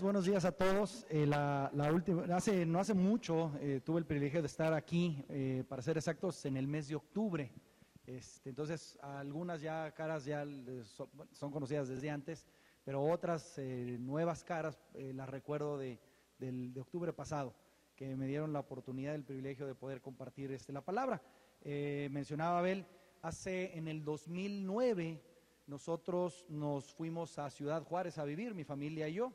[0.00, 1.06] buenos días a todos.
[1.08, 5.62] Eh, la, última, hace, no hace mucho eh, tuve el privilegio de estar aquí, eh,
[5.68, 7.52] para ser exactos, en el mes de octubre.
[8.04, 10.44] Este, entonces, algunas ya caras ya
[11.30, 12.48] son, conocidas desde antes,
[12.84, 13.60] pero otras
[14.00, 16.00] nuevas caras las recuerdo de,
[16.38, 17.54] de octubre pasado,
[17.94, 21.22] que me dieron la oportunidad, el privilegio de poder compartir este, la palabra.
[22.10, 22.86] mencionaba Abel,
[23.22, 25.22] hace en el 2009
[25.68, 29.32] nosotros nos fuimos a Ciudad Juárez a vivir, mi familia y yo.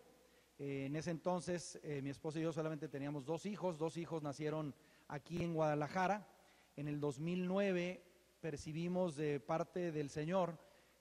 [0.61, 4.21] Eh, en ese entonces eh, mi esposa y yo solamente teníamos dos hijos, dos hijos
[4.21, 4.75] nacieron
[5.07, 6.27] aquí en Guadalajara.
[6.75, 8.03] En el 2009
[8.41, 10.59] percibimos de parte del Señor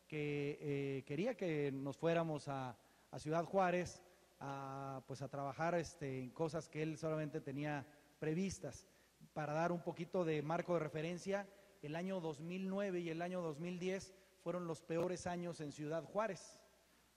[0.08, 2.74] que eh, quería que nos fuéramos a,
[3.18, 4.02] Ciudad Juárez
[4.38, 7.86] a, pues a trabajar este, en cosas que él solamente tenía
[8.18, 8.86] previstas.
[9.34, 11.46] Para dar un poquito de marco de referencia,
[11.82, 16.59] el año 2009 y el año 2010 fueron los peores años en Ciudad Juárez.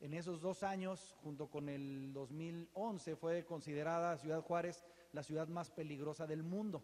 [0.03, 5.71] En esos dos años, junto con el 2011, fue considerada Ciudad Juárez la ciudad más
[5.71, 6.83] peligrosa del mundo.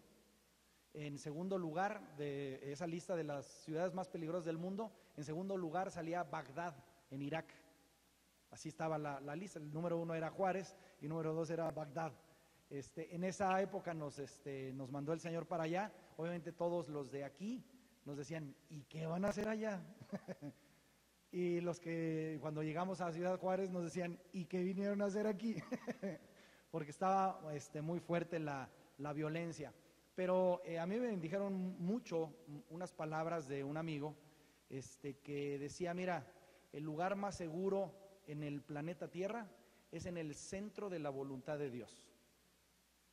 [0.94, 5.58] En segundo lugar de esa lista de las ciudades más peligrosas del mundo, en segundo
[5.58, 6.74] lugar salía Bagdad,
[7.12, 7.54] en Irak.
[8.52, 9.60] Así estaba la, lista.
[9.60, 12.14] El número uno era Juárez y el número dos era Bagdad.
[12.70, 15.92] Este, en esa época nos, este, nos mandó el Señor para allá.
[16.16, 17.66] Obviamente todos los de aquí
[18.06, 19.84] nos decían, ¿y qué van a hacer allá?
[21.32, 25.28] y los que cuando llegamos a Ciudad Juárez nos decían, ¿y qué vinieron a hacer
[25.28, 25.56] aquí?
[26.72, 28.70] Porque estaba este, muy fuerte la,
[29.14, 29.74] violencia.
[30.16, 32.34] Pero eh, a mí me dijeron mucho
[32.70, 34.16] unas palabras de un amigo
[34.70, 36.26] este, que decía, mira,
[36.74, 37.94] el lugar más seguro
[38.28, 39.50] en el planeta Tierra
[39.92, 42.08] es en el centro de la voluntad de Dios.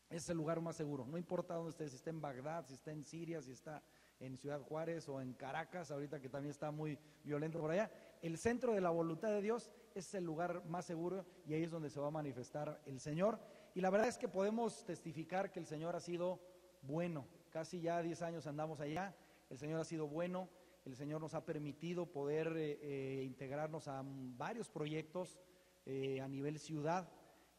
[0.08, 1.06] Es el lugar más seguro.
[1.06, 3.82] No importa dónde esté, si está en Bagdad, si está en Siria, si está
[4.20, 7.90] en Ciudad Juárez o en Caracas, ahorita que también está muy violento por allá.
[8.26, 11.70] El centro de la voluntad de Dios es el lugar más seguro y ahí es
[11.70, 13.38] donde se va a manifestar el Señor.
[13.72, 16.40] Y la verdad es que podemos testificar que el Señor ha sido
[16.82, 17.24] bueno.
[17.50, 19.14] Casi ya 10 años andamos allá,
[19.48, 20.48] el Señor ha sido bueno,
[20.84, 25.40] el Señor nos ha permitido poder eh, eh, integrarnos a varios proyectos
[25.84, 27.08] eh, a nivel ciudad.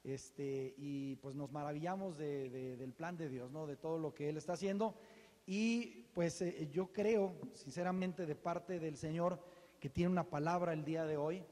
[0.03, 3.67] Este, y pues nos maravillamos del plan de Dios, ¿no?
[3.67, 4.95] de todo lo que Él está haciendo.
[5.45, 9.39] Y pues yo creo, sinceramente, de parte del Señor,
[9.79, 11.43] que tiene una palabra el día de hoy.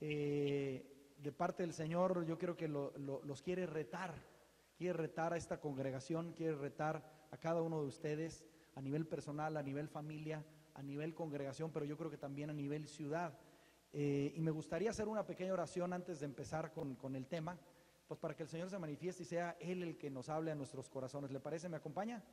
[0.00, 0.88] Eh,
[1.18, 4.14] de parte del Señor, yo creo que los quiere retar,
[4.76, 8.44] quiere retar a esta congregación, quiere retar a cada uno de ustedes
[8.74, 10.44] a nivel personal, a nivel familia,
[10.74, 13.38] a nivel congregación, pero yo creo que también a nivel ciudad.
[13.92, 17.58] Eh, y me gustaría hacer una pequeña oración antes de empezar con, con, el tema,
[18.08, 20.54] pues para que el Señor se manifieste y sea Él el que nos hable a
[20.54, 21.30] nuestros corazones.
[21.30, 21.68] ¿Le parece?
[21.68, 22.24] ¿Me acompaña?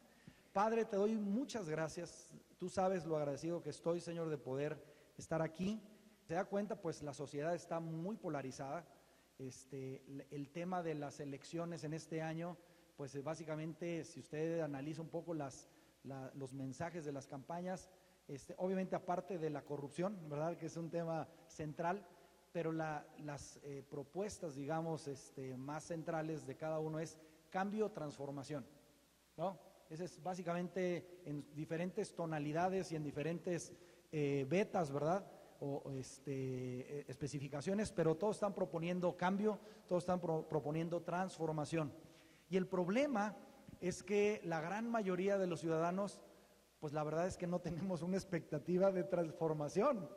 [0.53, 2.33] Padre, te doy muchas gracias.
[2.57, 4.81] Tú sabes lo agradecido que estoy, Señor, de poder
[5.19, 5.81] estar aquí.
[6.23, 8.85] Se da cuenta, pues la sociedad está muy polarizada.
[9.37, 12.57] Este, el tema de las elecciones en este año,
[12.97, 15.69] pues eh, básicamente, si usted analiza un poco las,
[16.33, 17.89] los mensajes de las campañas,
[18.27, 20.57] este, obviamente aparte de la corrupción, ¿verdad?
[20.57, 22.05] Que es un tema central,
[22.51, 27.17] pero las eh, propuestas, digamos, este, más centrales de cada uno es
[27.49, 28.65] cambio, transformación,
[29.37, 29.59] ¿no?
[29.89, 33.73] Ese es básicamente en diferentes tonalidades y en diferentes
[34.11, 35.25] eh, betas, ¿verdad?
[35.59, 41.93] O este, eh, especificaciones, pero todos están proponiendo cambio, todos están proponiendo transformación.
[42.49, 43.35] Y el problema
[43.79, 46.21] es que la gran mayoría de los ciudadanos,
[46.79, 50.09] pues la verdad es que no tenemos una expectativa de transformación.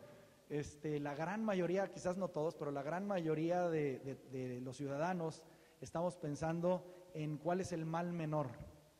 [0.48, 5.42] Este, la gran mayoría, quizás no todos, pero la gran mayoría de, de los ciudadanos
[5.80, 8.48] estamos pensando en cuál es el mal menor,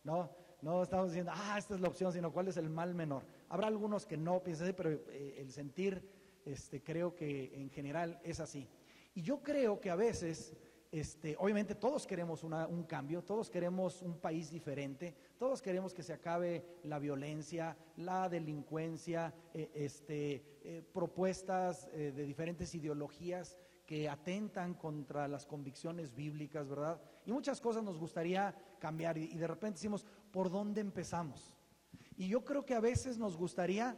[0.05, 0.31] ¿no?
[0.63, 3.25] No estamos diciendo, ah, esta es la opción, sino cuál es el mal menor.
[3.53, 6.03] Habrá algunos que no piensen así, pero eh, el sentir,
[6.47, 8.67] este, creo que en general es así.
[9.15, 10.55] Y yo creo que a veces,
[10.91, 16.15] este, obviamente todos queremos un cambio, todos queremos un país diferente, todos queremos que se
[16.15, 25.29] acabe la violencia, la delincuencia, eh, este, eh, propuestas de diferentes ideologías que atentan contra
[25.29, 26.99] las convicciones bíblicas, ¿verdad?
[27.27, 31.55] Y muchas cosas nos gustaría cambiar y, de repente decimos, ¿por dónde empezamos?
[32.17, 33.97] Y yo creo que a veces nos gustaría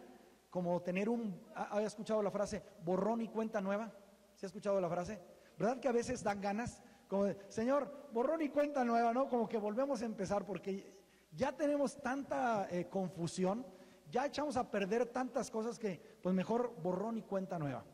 [0.51, 3.93] como tener un, ¿ha escuchado la frase borrón y cuenta nueva?
[4.35, 5.21] ¿Se ha escuchado la frase?
[5.59, 6.83] ¿Verdad que a veces dan ganas?
[7.09, 9.29] Como de, Señor, borrón y cuenta nueva, ¿no?
[9.29, 10.95] Como que volvemos a empezar porque
[11.33, 13.67] ya tenemos tanta eh, confusión,
[14.11, 17.85] ya echamos a perder tantas cosas que pues mejor borrón y cuenta nueva.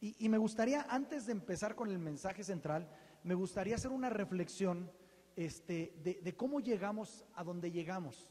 [0.00, 2.86] Y, me gustaría, antes de empezar con el mensaje central,
[3.22, 4.92] me gustaría hacer una reflexión
[5.34, 8.28] este, de, cómo llegamos a donde llegamos.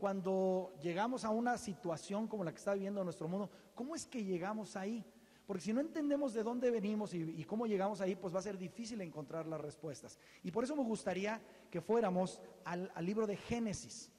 [0.00, 4.24] Cuando llegamos a una situación como la que está viviendo nuestro mundo, ¿cómo es que
[4.24, 5.04] llegamos ahí?
[5.46, 8.56] Porque si no entendemos de dónde venimos y, cómo llegamos ahí, pues va a ser
[8.56, 10.18] difícil encontrar las respuestas.
[10.42, 11.38] Y por eso me gustaría
[11.70, 14.10] que fuéramos al, libro de Génesis.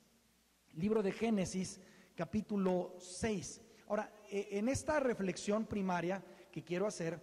[0.74, 1.82] Libro de Génesis,
[2.14, 3.62] capítulo 6.
[3.88, 7.20] Ahora, e, en esta reflexión primaria que quiero hacer,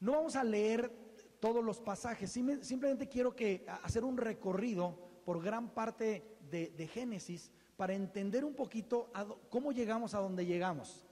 [0.00, 0.92] no vamos a leer
[1.40, 7.50] todos los pasajes, simplemente quiero que hacer un recorrido por gran parte de, Génesis
[7.80, 9.10] para entender un poquito
[9.48, 11.06] cómo llegamos a donde llegamos.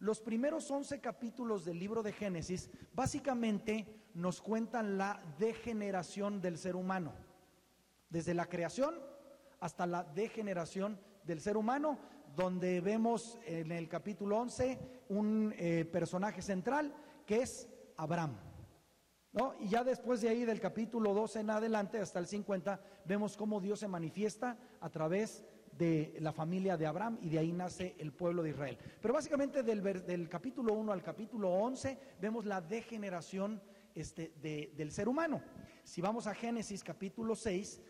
[0.00, 6.74] Los primeros 11 capítulos del libro de Génesis básicamente nos cuentan la degeneración del ser
[6.74, 7.12] humano,
[8.08, 8.96] desde la creación
[9.60, 11.96] hasta la degeneración del ser humano,
[12.34, 16.92] donde vemos en el capítulo 11 un eh, personaje central
[17.24, 18.36] que es Abraham.
[19.32, 19.54] ¿no?
[19.60, 23.60] Y ya después de ahí, del capítulo 12 en adelante hasta el 50, vemos cómo
[23.60, 25.44] Dios se manifiesta a través
[25.80, 28.76] de la familia de Abraham y de ahí nace el pueblo de Israel.
[29.00, 33.62] Pero básicamente del, del capítulo 1 al capítulo 11 vemos la degeneración
[33.94, 35.40] este, del ser humano.
[35.82, 37.80] Si vamos a Génesis capítulo 6,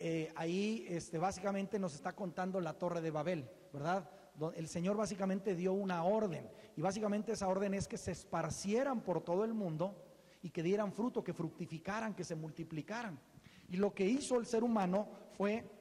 [0.00, 4.10] eh, ahí este, básicamente nos está contando la torre de Babel, ¿verdad?
[4.56, 9.22] El Señor básicamente dio una orden y básicamente esa orden es que se esparcieran por
[9.22, 10.04] todo el mundo
[10.42, 13.20] y que dieran fruto, que fructificaran, que se multiplicaran.
[13.68, 15.75] Y lo que hizo el ser humano fue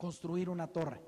[0.00, 0.98] construir una torre.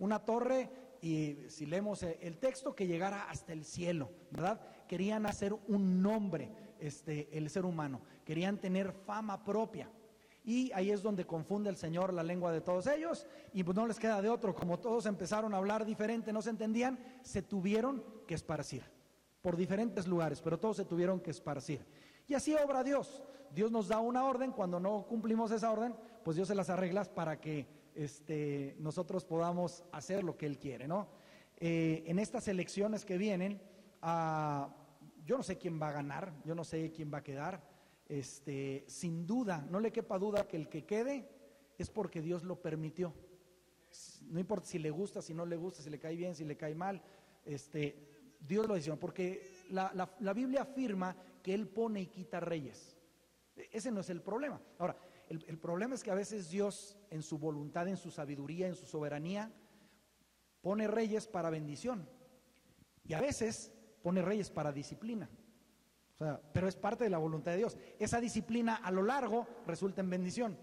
[0.00, 0.68] Una torre,
[1.00, 4.60] y si leemos el texto, que llegara hasta el cielo, ¿verdad?
[4.88, 6.50] Querían hacer un nombre,
[6.80, 8.00] este, el ser humano.
[8.24, 9.88] Querían tener fama propia.
[10.44, 13.86] Y ahí es donde confunde el Señor la lengua de todos ellos y pues no
[13.86, 14.56] les queda de otro.
[14.56, 18.82] Como todos empezaron a hablar diferente, no se entendían, se tuvieron que esparcir
[19.40, 21.86] por diferentes lugares, pero todos se tuvieron que esparcir.
[22.26, 23.22] Y así obra Dios.
[23.54, 25.94] Dios nos da una orden, cuando no cumplimos esa orden,
[26.24, 30.88] pues Dios se las arregla para que este, nosotros podamos hacer lo que Él quiere,
[30.88, 31.08] ¿no?
[31.58, 33.60] Eh, en estas elecciones que vienen,
[34.02, 34.74] ah,
[35.24, 37.62] yo no sé quién va a ganar, yo no sé quién va a quedar,
[38.08, 41.28] este, sin duda, no le quepa duda que el que quede
[41.78, 43.14] es porque Dios lo permitió.
[44.26, 46.56] No importa si le gusta, si no le gusta, si le cae bien, si le
[46.56, 47.02] cae mal,
[47.44, 47.96] este,
[48.40, 52.96] Dios lo decidió, porque la, Biblia afirma que Él pone y quita reyes.
[53.70, 54.60] Ese no es el problema.
[54.78, 54.96] Ahora,
[55.46, 58.86] el, problema es que a veces Dios, en su voluntad, en su sabiduría, en su
[58.86, 59.50] soberanía,
[60.60, 62.08] pone reyes para bendición.
[63.04, 65.28] Y a veces pone reyes para disciplina
[66.52, 67.76] pero es parte de la voluntad de Dios.
[67.98, 70.58] Esa disciplina a lo largo resulta en bendición.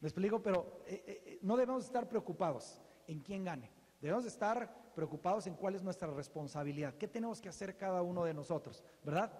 [0.00, 0.42] ¿Me explico?
[0.42, 3.70] Pero eh, eh, eh, no debemos estar preocupados en quién gane.
[4.00, 6.94] Debemos estar preocupados en cuál es nuestra responsabilidad.
[6.94, 8.84] ¿Qué tenemos que hacer cada uno de nosotros?
[9.04, 9.32] ¿Verdad?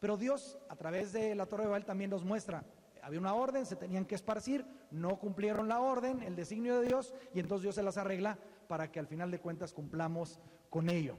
[0.00, 2.64] Pero Dios, a través de la Torre de Babel, también nos muestra.
[3.02, 7.12] Había una orden, se tenían que esparcir, no cumplieron la orden, el designio de Dios,
[7.34, 8.38] y entonces Dios se las arregla
[8.68, 10.38] para que al final de cuentas cumplamos
[10.70, 11.18] con ello.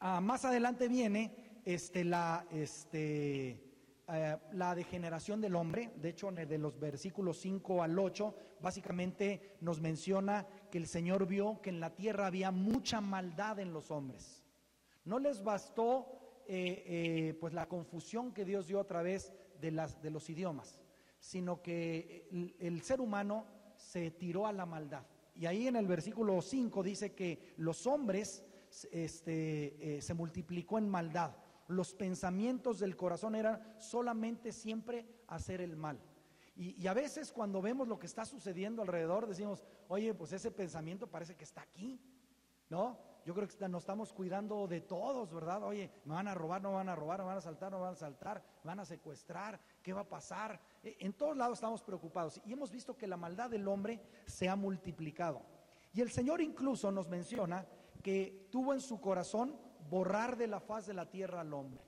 [0.00, 3.66] Ah, más adelante viene este, la, este,
[4.08, 5.92] eh, la degeneración del hombre.
[5.96, 11.60] De hecho, de los versículos 5 al 8, básicamente nos menciona que el Señor vio
[11.60, 14.42] que en la tierra había mucha maldad en los hombres.
[15.04, 20.30] No les bastó eh, eh, pues la confusión que Dios dio a través de, los
[20.30, 20.80] idiomas,
[21.18, 22.28] sino que
[22.60, 25.06] el, ser humano se tiró a la maldad.
[25.34, 28.44] Y ahí en el versículo 5 dice que los hombres
[28.90, 31.36] este, se multiplicó en maldad
[31.68, 36.00] los pensamientos del corazón eran solamente siempre hacer el mal.
[36.54, 41.06] Y, a veces cuando vemos lo que está sucediendo alrededor, decimos, oye, pues ese pensamiento
[41.06, 42.00] parece que está aquí,
[42.70, 42.98] ¿no?
[43.26, 45.64] Yo creo que nos estamos cuidando de todos, ¿verdad?
[45.64, 47.94] Oye, me van a robar, no van a robar, me van a saltar, no van
[47.94, 50.60] a saltar, me van a secuestrar, ¿qué va a pasar?
[50.80, 54.48] E, en todos lados estamos preocupados y hemos visto que la maldad del hombre se
[54.48, 55.42] ha multiplicado.
[55.92, 57.66] Y el Señor incluso nos menciona
[58.00, 59.58] que tuvo en su corazón
[59.90, 61.82] borrar de la faz de la tierra al hombre.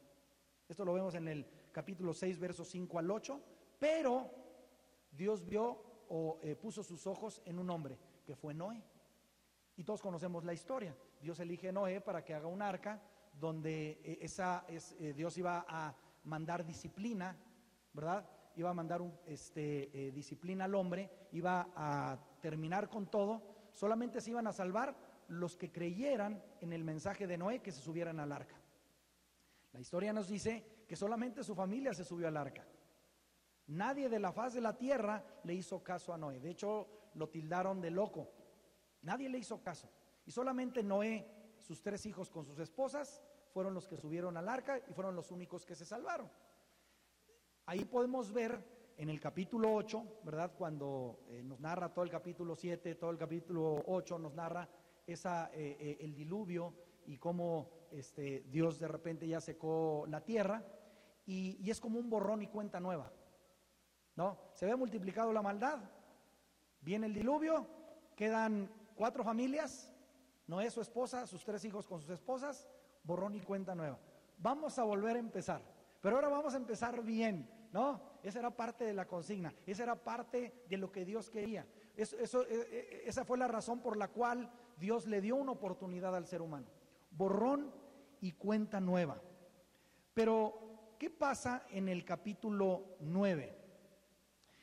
[0.69, 3.41] Esto lo vemos en el capítulo 6, versos 5 al 8.
[3.79, 4.29] Pero
[5.13, 8.83] Dios vio o eh, puso sus ojos en un hombre, que fue Noé.
[9.77, 10.97] Y todos conocemos la historia.
[11.21, 13.01] Dios elige a Noé para que haga un arca
[13.33, 15.95] donde eh, esa, es, eh, Dios iba a
[16.25, 17.37] mandar disciplina,
[17.93, 18.29] ¿verdad?
[18.57, 23.43] Iba a mandar este, disciplina al hombre, iba a terminar con todo.
[23.73, 24.97] Solamente se iban a salvar
[25.29, 28.57] los que creyeran en el mensaje de Noé que se subieran al arca.
[29.73, 32.67] La historia nos dice que solamente su familia se subió al arca.
[33.69, 36.41] Nadie de la faz de la tierra le hizo caso a Noé.
[36.41, 38.33] De hecho, lo tildaron de loco.
[39.03, 39.91] Nadie le hizo caso.
[40.29, 41.27] Y solamente Noé,
[41.59, 45.31] sus tres hijos con sus esposas, fueron los que subieron al arca y fueron los
[45.31, 46.31] únicos que se salvaron.
[47.65, 48.63] Ahí podemos ver
[48.99, 50.53] en el capítulo 8, ¿verdad?
[50.55, 54.69] Cuando eh, nos narra todo el capítulo 7, todo el capítulo 8 nos narra
[55.07, 56.75] esa, eh, eh, el diluvio
[57.07, 60.63] y cómo este, Dios de repente ya secó la tierra
[61.25, 63.11] y, y es como un borrón y cuenta nueva.
[64.15, 64.39] ¿No?
[64.53, 65.79] Se ve multiplicado la maldad,
[66.83, 67.67] viene el diluvio,
[68.15, 69.91] quedan cuatro familias,
[70.49, 72.67] Noé, su esposa, sus tres hijos con sus esposas,
[73.05, 73.99] borrón y cuenta nueva.
[74.39, 75.63] Vamos a volver a empezar,
[76.01, 78.01] pero ahora vamos a empezar bien, ¿no?
[78.23, 81.67] Esa era parte de la consigna, esa era parte de lo que Dios quería.
[81.95, 86.17] Eso, e, e, esa fue la razón por la cual Dios le dio una oportunidad
[86.17, 86.67] al ser humano.
[87.11, 87.71] Borrón
[88.21, 89.21] y cuenta nueva.
[90.15, 93.59] Pero, ¿qué pasa en el capítulo 9?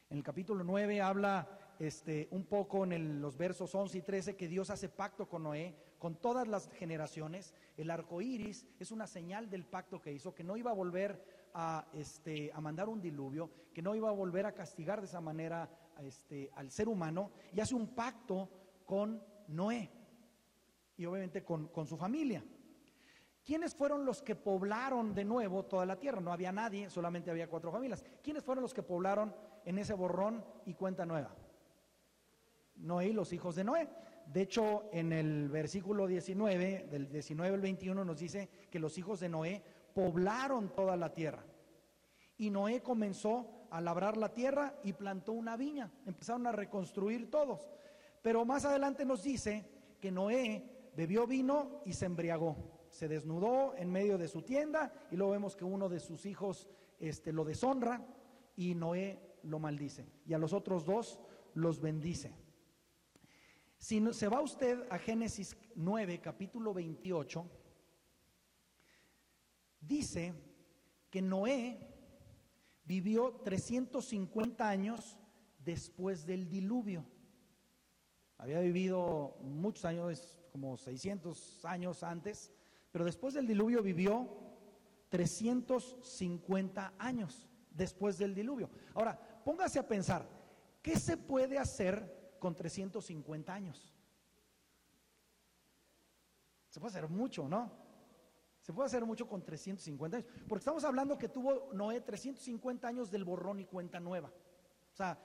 [0.09, 1.47] En el capítulo 9 habla
[1.79, 5.75] este, un poco en los versos 11 y 13 que Dios hace pacto con Noé,
[5.99, 7.53] con todas las generaciones.
[7.77, 11.23] El arco iris es una señal del pacto que hizo, que no iba a volver
[11.53, 15.21] a, este, a mandar un diluvio, que no iba a volver a castigar de esa
[15.21, 15.69] manera
[16.01, 18.49] este, al ser humano, y hace un pacto
[18.85, 19.89] con Noé
[20.97, 22.43] y obviamente con, con su familia.
[23.45, 26.19] ¿Quiénes fueron los que poblaron de nuevo toda la tierra?
[26.19, 28.03] No había nadie, solamente había cuatro familias.
[28.23, 31.35] ¿Quiénes fueron los que poblaron en ese borrón y cuenta nueva?
[32.77, 33.89] Noé y los hijos de Noé.
[34.25, 39.19] De hecho, en el versículo 19, del 19 al 21, nos dice que los hijos
[39.19, 39.63] de Noé
[39.93, 41.45] poblaron toda la tierra.
[42.37, 45.91] Y Noé comenzó a labrar la tierra y plantó una viña.
[46.05, 47.69] Empezaron a reconstruir todos.
[48.21, 49.65] Pero más adelante nos dice
[49.99, 52.57] que Noé bebió vino y se embriagó.
[52.89, 56.67] Se desnudó en medio de su tienda y luego vemos que uno de sus hijos
[56.99, 58.05] este, lo deshonra
[58.55, 60.07] y Noé lo maldice.
[60.25, 61.19] Y a los otros dos
[61.53, 62.33] los bendice.
[63.77, 67.45] Si se va usted a Génesis 9, capítulo 28,
[69.79, 70.33] dice
[71.09, 71.79] que Noé
[72.83, 75.17] vivió 350 años
[75.59, 77.05] después del diluvio.
[78.37, 82.53] Había vivido muchos años, como 600 años antes,
[82.91, 84.29] pero después del diluvio vivió
[85.09, 88.69] 350 años después del diluvio.
[88.93, 90.27] Ahora, póngase a pensar,
[90.81, 93.91] ¿qué se puede hacer con 350 años.
[96.69, 97.71] Se puede hacer mucho, ¿no?
[98.61, 100.29] Se puede hacer mucho con 350 años.
[100.47, 104.27] Porque estamos hablando que tuvo Noé 350 años del borrón y cuenta nueva.
[104.27, 105.17] O sea,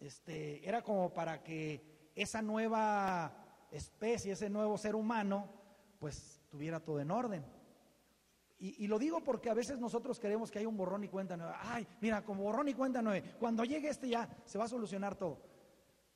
[0.00, 5.48] este, era como para que esa nueva especie, ese nuevo ser humano,
[6.00, 7.46] pues tuviera todo en orden.
[8.58, 11.36] Y, y, lo digo porque a veces nosotros queremos que haya un borrón y cuenta
[11.36, 11.60] nueva.
[11.62, 15.14] Ay, mira, como borrón y cuenta nueva, cuando llegue este ya se va a solucionar
[15.14, 15.47] todo.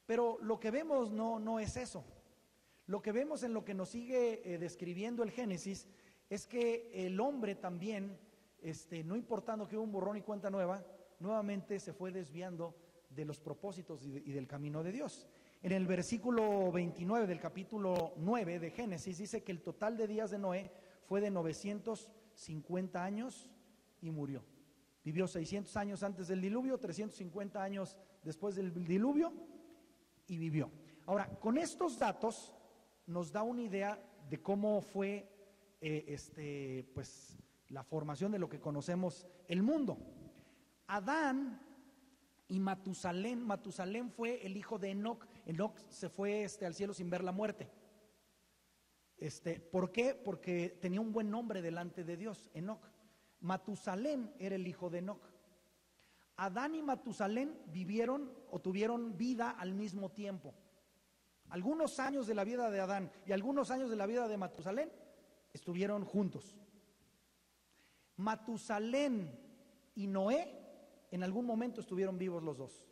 [0.07, 2.05] Pero lo que vemos no, no es eso.
[2.87, 5.89] Lo que vemos en lo que nos sigue eh, describiendo el Génesis
[6.29, 8.19] es que el hombre también,
[8.61, 10.85] este, no importando que hubo un borrón y cuenta nueva,
[11.21, 12.75] nuevamente se fue desviando
[13.11, 15.29] de los propósitos y, y del camino de Dios.
[15.63, 20.31] En el versículo 29 del capítulo 9 de Génesis dice que el total de días
[20.31, 20.73] de Noé
[21.07, 23.49] fue de 950 años
[24.01, 24.43] y murió.
[25.05, 29.33] Vivió 600 años antes del diluvio, 350 años después del diluvio
[30.27, 30.71] y vivió.
[31.07, 32.55] Ahora, con estos datos
[33.07, 33.99] nos da una idea
[34.29, 35.29] de cómo fue
[35.81, 37.37] eh, este, pues,
[37.69, 39.99] la formación de lo que conocemos el mundo.
[40.87, 41.61] Adán
[42.49, 45.27] y Matusalén, Matusalén fue el hijo de Enoch.
[45.47, 47.71] Enoch se fue este, al cielo sin ver la muerte.
[49.17, 50.15] Este, ¿Por qué?
[50.15, 52.91] Porque tenía un buen nombre delante de Dios, Enoch.
[53.41, 55.32] Matusalén era el hijo de Enoch.
[56.43, 60.53] Adán y Matusalén vivieron o tuvieron vida al mismo tiempo.
[61.51, 64.91] Algunos años de la vida de Adán y algunos años de la vida de Matusalén
[65.53, 66.57] estuvieron juntos.
[68.17, 69.39] Matusalén
[69.95, 70.59] y Noé
[71.13, 72.89] en algún momento estuvieron vivos los dos.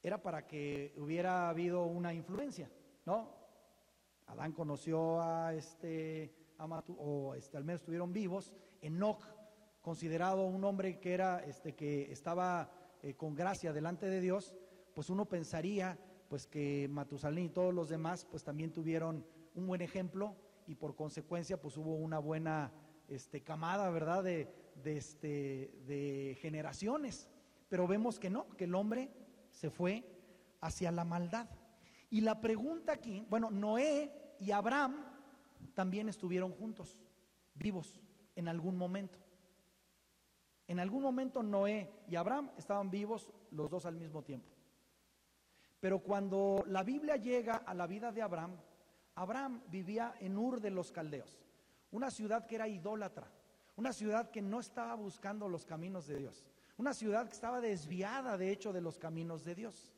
[0.00, 2.70] Era para que hubiera habido una influencia,
[3.04, 3.34] ¿no?
[4.26, 8.52] Adán conoció a este, a Matu, o este, al menos estuvieron vivos.
[8.80, 9.41] Enoch
[9.82, 12.70] considerado un hombre que era este que estaba
[13.02, 14.54] eh, con gracia delante de Dios,
[14.94, 15.98] pues uno pensaría
[16.28, 20.36] pues que Matusalén y todos los demás pues también tuvieron un buen ejemplo
[20.66, 22.72] y por consecuencia pues hubo una buena
[23.08, 24.22] este, camada, ¿verdad?
[24.22, 24.48] De,
[24.82, 27.28] de, este, de generaciones.
[27.68, 29.10] Pero vemos que no, que el hombre
[29.50, 30.04] se fue
[30.60, 31.48] hacia la maldad.
[32.08, 35.04] Y la pregunta aquí, bueno, Noé y Abraham
[35.74, 36.98] también estuvieron juntos,
[37.54, 38.00] vivos
[38.36, 39.18] en algún momento.
[40.72, 44.48] En algún momento Noé y Abraham estaban vivos los dos al mismo tiempo.
[45.78, 48.56] Pero cuando la Biblia llega a la vida de Abraham,
[49.14, 51.44] Abraham vivía en Ur de los Caldeos,
[51.90, 53.30] una ciudad que era idólatra,
[53.76, 56.42] una ciudad que no estaba buscando los caminos de Dios,
[56.78, 59.92] una ciudad que estaba desviada de hecho de los caminos de Dios.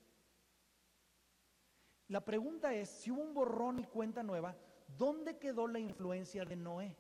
[2.09, 4.57] La pregunta es, si hubo un borrón y cuenta nueva,
[4.99, 6.97] ¿dónde quedó la influencia de Noé?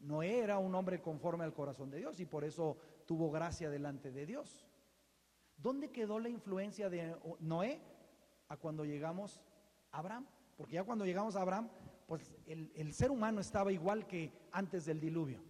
[0.00, 4.10] Noé era un hombre conforme al corazón de Dios y por eso tuvo gracia delante
[4.10, 4.66] de Dios.
[5.56, 7.80] ¿Dónde quedó la influencia de Noé
[8.48, 9.40] a cuando llegamos
[9.92, 10.26] a Abraham?
[10.56, 11.68] Porque ya cuando llegamos a Abraham,
[12.06, 15.42] pues el, el ser humano estaba igual que antes del diluvio.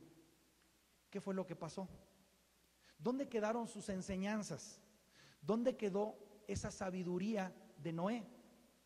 [1.11, 1.89] ¿Qué fue lo que pasó?
[2.99, 4.81] ¿Dónde quedaron sus enseñanzas?
[5.41, 6.17] ¿Dónde quedó
[6.47, 8.27] esa sabiduría de Noé?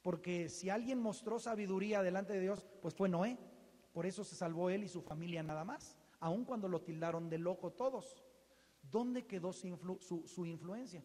[0.02, 3.38] Porque si alguien mostró sabiduría delante de Dios, pues fue Noé.
[3.94, 7.38] Por eso se salvó él y su familia nada más, aun cuando lo tildaron de
[7.38, 8.22] loco todos.
[8.82, 11.02] ¿Dónde quedó su, influencia?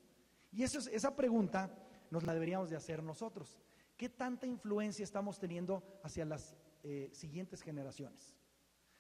[0.52, 1.72] Y eso esa pregunta
[2.10, 3.58] nos la deberíamos de hacer nosotros.
[3.96, 8.36] ¿Qué tanta influencia estamos teniendo hacia las eh, siguientes generaciones?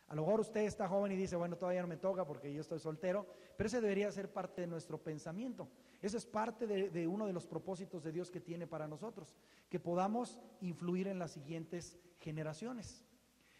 [0.10, 2.62] A lo mejor usted está joven y dice, bueno, todavía no me toca porque yo
[2.62, 3.28] estoy soltero,
[3.58, 5.68] pero ese debería ser parte de nuestro pensamiento.
[6.02, 9.36] Eso es parte de, uno de los propósitos de Dios que tiene para nosotros,
[9.70, 13.04] que podamos influir en las siguientes generaciones.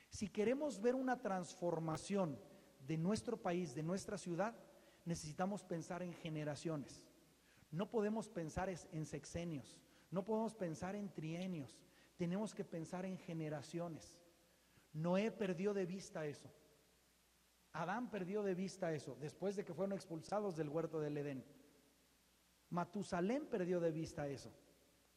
[0.10, 2.40] Si queremos ver una transformación
[2.86, 4.56] de nuestro país, de nuestra ciudad,
[5.06, 7.04] necesitamos pensar en generaciones.
[7.72, 9.78] No podemos pensar en sexenios,
[10.10, 11.78] no podemos pensar en trienios,
[12.18, 14.20] tenemos que pensar en generaciones.
[14.94, 16.50] Noé perdió de vista eso.
[17.74, 21.46] Adán perdió de vista eso después de que fueron expulsados del huerto del Edén.
[22.72, 24.52] Matusalén perdió de vista eso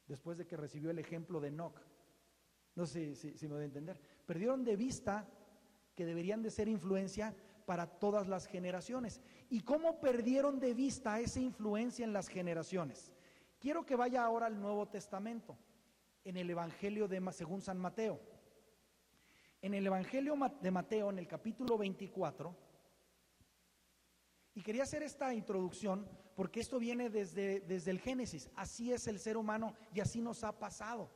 [0.06, 1.80] después de que recibió el ejemplo de Enoch.
[2.74, 3.98] No sé si, me voy a entender.
[4.26, 5.28] Perdieron de vista
[5.94, 7.34] que deberían de ser influencia
[7.66, 9.20] para todas las generaciones.
[9.50, 13.12] ¿Y cómo perdieron de vista esa influencia en las generaciones?
[13.58, 15.56] Quiero que vaya ahora al Nuevo Testamento,
[16.24, 18.20] en el Evangelio de según San Mateo.
[19.60, 22.56] En el Evangelio de Mateo, en el capítulo 24,
[24.54, 29.18] y quería hacer esta introducción porque esto viene desde, desde el Génesis, así es el
[29.18, 31.10] ser humano y así nos ha pasado.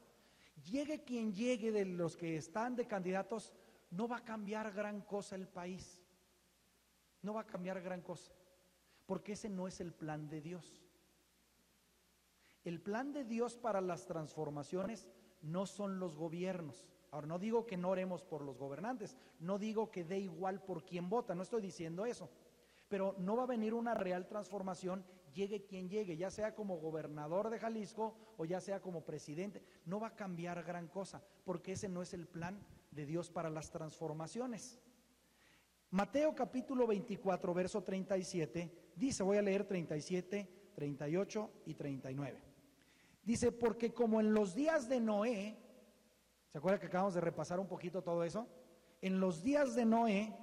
[0.66, 3.52] Llegue quien llegue de los que están de candidatos,
[3.90, 6.02] no va a cambiar gran cosa el país.
[7.22, 8.32] No va a cambiar gran cosa.
[9.06, 10.82] Porque ese no es el plan de Dios.
[12.64, 15.06] El plan de Dios para las transformaciones
[15.40, 16.84] no son los gobiernos.
[17.12, 20.84] Ahora, no digo que no oremos por los gobernantes, no digo que dé igual por
[20.84, 22.28] quien vota, no estoy diciendo eso.
[22.88, 25.04] Pero no va a venir una real transformación,
[25.36, 29.62] llegue quien llegue, ya sea como gobernador de Jalisco o ya sea como presidente.
[29.84, 32.58] No va a cambiar gran cosa, porque ese no es el plan
[32.90, 34.80] de Dios para las transformaciones.
[35.90, 42.42] Mateo capítulo 24, verso 37, dice, voy a leer 37, 38 y 39.
[43.22, 45.56] Dice, porque como en los días de Noé,
[46.50, 48.48] ¿se acuerda que acabamos de repasar un poquito todo eso?
[49.00, 50.36] En los días de Noé,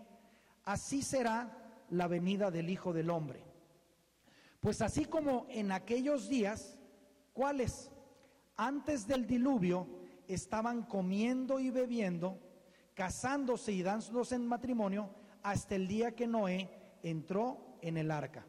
[0.63, 3.52] así será la venida del Hijo del Hombre.
[4.63, 6.79] Pues así como en aquellos días,
[7.33, 7.91] ¿cuáles?
[8.55, 9.85] Antes del diluvio
[10.29, 12.39] estaban comiendo y bebiendo,
[12.93, 15.09] casándose y dándose en matrimonio
[15.41, 16.69] hasta el día que Noé
[17.03, 18.45] entró en el arca.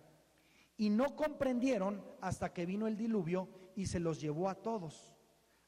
[0.76, 5.16] Y no comprendieron hasta que vino el diluvio y se los llevó a todos.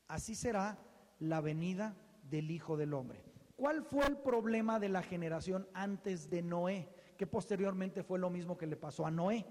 [0.06, 0.78] Así será
[1.18, 3.24] la venida del Hijo del Hombre.
[3.56, 6.88] ¿Cuál fue el problema de la generación antes de Noé?
[7.16, 9.44] que posteriormente fue lo mismo que le pasó a Noé.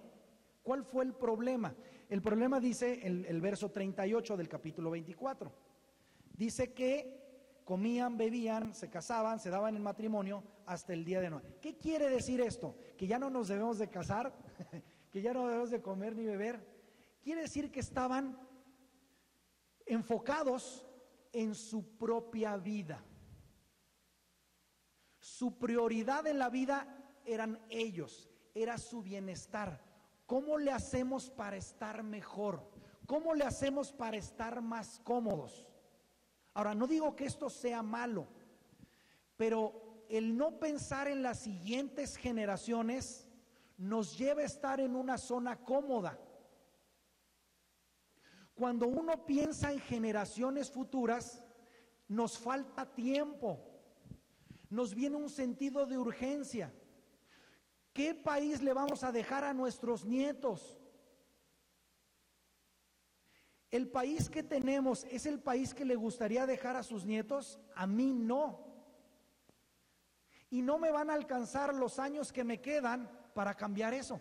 [0.65, 1.75] ¿Cuál fue el problema?
[2.09, 5.53] El problema dice el, el verso 38 del capítulo 24.
[6.33, 11.59] Dice que comían, bebían, se casaban, se daban el matrimonio hasta el día de Noé.
[11.61, 12.75] ¿Qué quiere decir esto?
[12.97, 14.33] Que ya no nos debemos de casar,
[15.11, 16.59] que ya no debemos de comer ni beber.
[17.21, 18.35] Quiere decir que estaban
[19.85, 20.83] enfocados
[21.31, 23.05] en su propia vida.
[25.19, 29.94] Su prioridad en la vida eran ellos, era su bienestar.
[30.25, 32.67] ¿Cómo le hacemos para estar mejor?
[33.05, 35.67] ¿Cómo le hacemos para estar más cómodos?
[36.53, 38.27] Ahora, no digo que esto sea malo,
[39.37, 43.27] pero el no pensar en las siguientes generaciones
[43.77, 46.17] nos lleva a estar en una zona cómoda.
[48.55, 51.43] Cuando uno piensa en generaciones futuras,
[52.07, 53.59] nos falta tiempo,
[54.69, 56.73] nos viene un sentido de urgencia.
[57.95, 60.77] ¿Qué país le vamos a dejar a nuestros nietos?
[63.71, 67.57] ¿El país que tenemos es el país que le gustaría dejar a sus nietos?
[67.73, 68.59] A mí no.
[70.49, 74.19] Y no me van a alcanzar los años que me quedan para cambiar eso.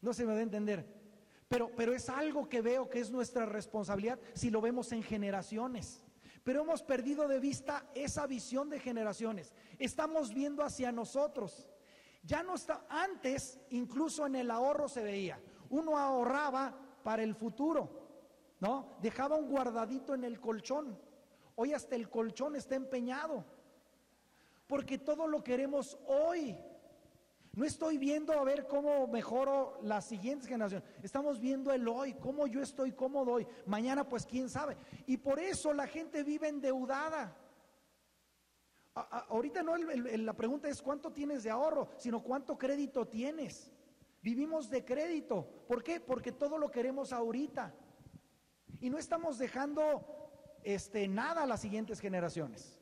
[0.00, 0.86] No se me va a entender.
[1.48, 6.04] Pero, pero es algo que veo que es nuestra responsabilidad si lo vemos en generaciones.
[6.44, 9.52] Pero hemos perdido de vista esa visión de generaciones.
[9.80, 11.66] Estamos viendo hacia nosotros.
[12.22, 17.98] Ya no está, antes incluso en el ahorro se veía, uno ahorraba para el futuro.
[18.60, 18.96] ¿no?
[19.00, 20.98] Dejaba un guardadito en el colchón.
[21.54, 23.44] Hoy hasta el colchón está empeñado.
[24.66, 26.56] Porque todo lo queremos hoy.
[27.54, 30.88] No estoy viendo a ver cómo mejoro las siguientes generaciones.
[31.02, 33.46] Estamos viendo el hoy, cómo yo estoy, cómo doy.
[33.66, 34.76] Mañana, pues quién sabe.
[35.06, 37.36] Y por eso la gente vive endeudada.
[39.00, 43.72] Ahorita no la pregunta es cuánto tienes de ahorro, sino cuánto crédito tienes.
[44.22, 45.48] Vivimos de crédito.
[45.66, 46.00] ¿Por qué?
[46.00, 47.74] Porque todo lo queremos ahorita.
[48.80, 50.04] Y no estamos dejando
[50.64, 52.78] este, nada a las siguientes generaciones.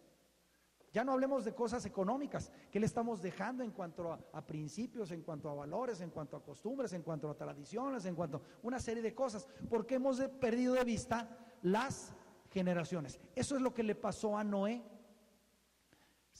[0.92, 5.20] Ya no hablemos de cosas económicas, ¿qué le estamos dejando en cuanto a, principios, en
[5.20, 8.79] cuanto a valores, en cuanto a costumbres, en cuanto a tradiciones, en cuanto a una
[8.79, 9.46] serie de cosas?
[9.68, 12.14] Porque hemos perdido de vista las
[12.50, 13.20] generaciones.
[13.35, 14.83] Eso es lo que le pasó a Noé.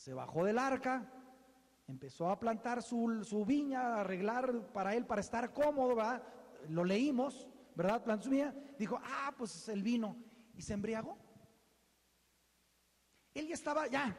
[0.07, 1.05] Se bajó del arca,
[1.89, 5.97] empezó a plantar su, viña, a arreglar para él, para estar cómodo.
[6.69, 8.05] Lo leímos, ¿verdad?
[8.05, 10.17] Plantó su viña, dijo, ah, pues el vino,
[10.55, 11.19] y se embriagó.
[13.35, 14.17] Él ya estaba, ya,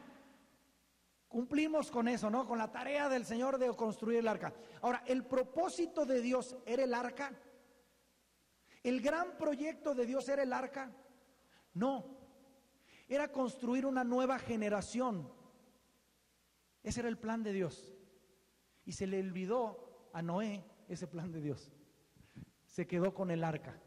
[1.26, 2.46] Cumplimos con eso, ¿no?
[2.46, 4.52] Con la tarea del Señor de construir el arca.
[4.82, 7.32] Ahora, ¿el propósito de Dios era el arca?
[8.82, 10.92] ¿El gran proyecto de Dios era el arca?
[11.72, 12.18] No.
[13.08, 15.37] Era construir una nueva generación.
[16.82, 17.94] Ese era el plan de Dios.
[18.84, 21.72] Y se le olvidó a Noé ese plan de Dios.
[22.66, 23.80] Se quedó con el arca.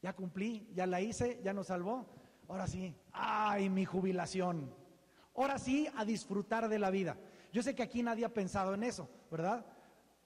[0.00, 2.06] Ya cumplí, ya la hice, ya nos salvó.
[2.48, 4.74] Ahora sí, ay, mi jubilación.
[5.34, 7.16] Ahora sí, a disfrutar de la vida.
[7.52, 9.64] Yo sé que aquí nadie ha pensado en eso, ¿verdad?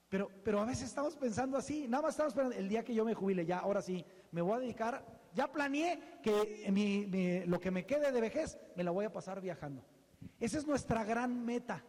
[0.09, 3.03] Pero, pero a veces estamos pensando así, nada más estamos esperando el día que yo
[3.03, 7.85] me jubile, ya, ahora sí, me voy a dedicar, ya planeé que lo que me
[7.85, 9.83] quede de vejez me la voy a pasar viajando.
[10.39, 11.83] Esa es nuestra gran meta,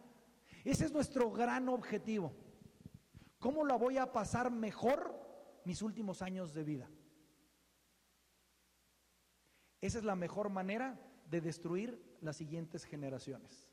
[0.63, 2.33] ese es nuestro gran objetivo.
[3.39, 5.15] ¿Cómo la voy a pasar mejor
[5.63, 6.89] mis últimos años de vida?
[9.81, 10.99] Esa es la mejor manera
[11.29, 13.69] de destruir las siguientes generaciones.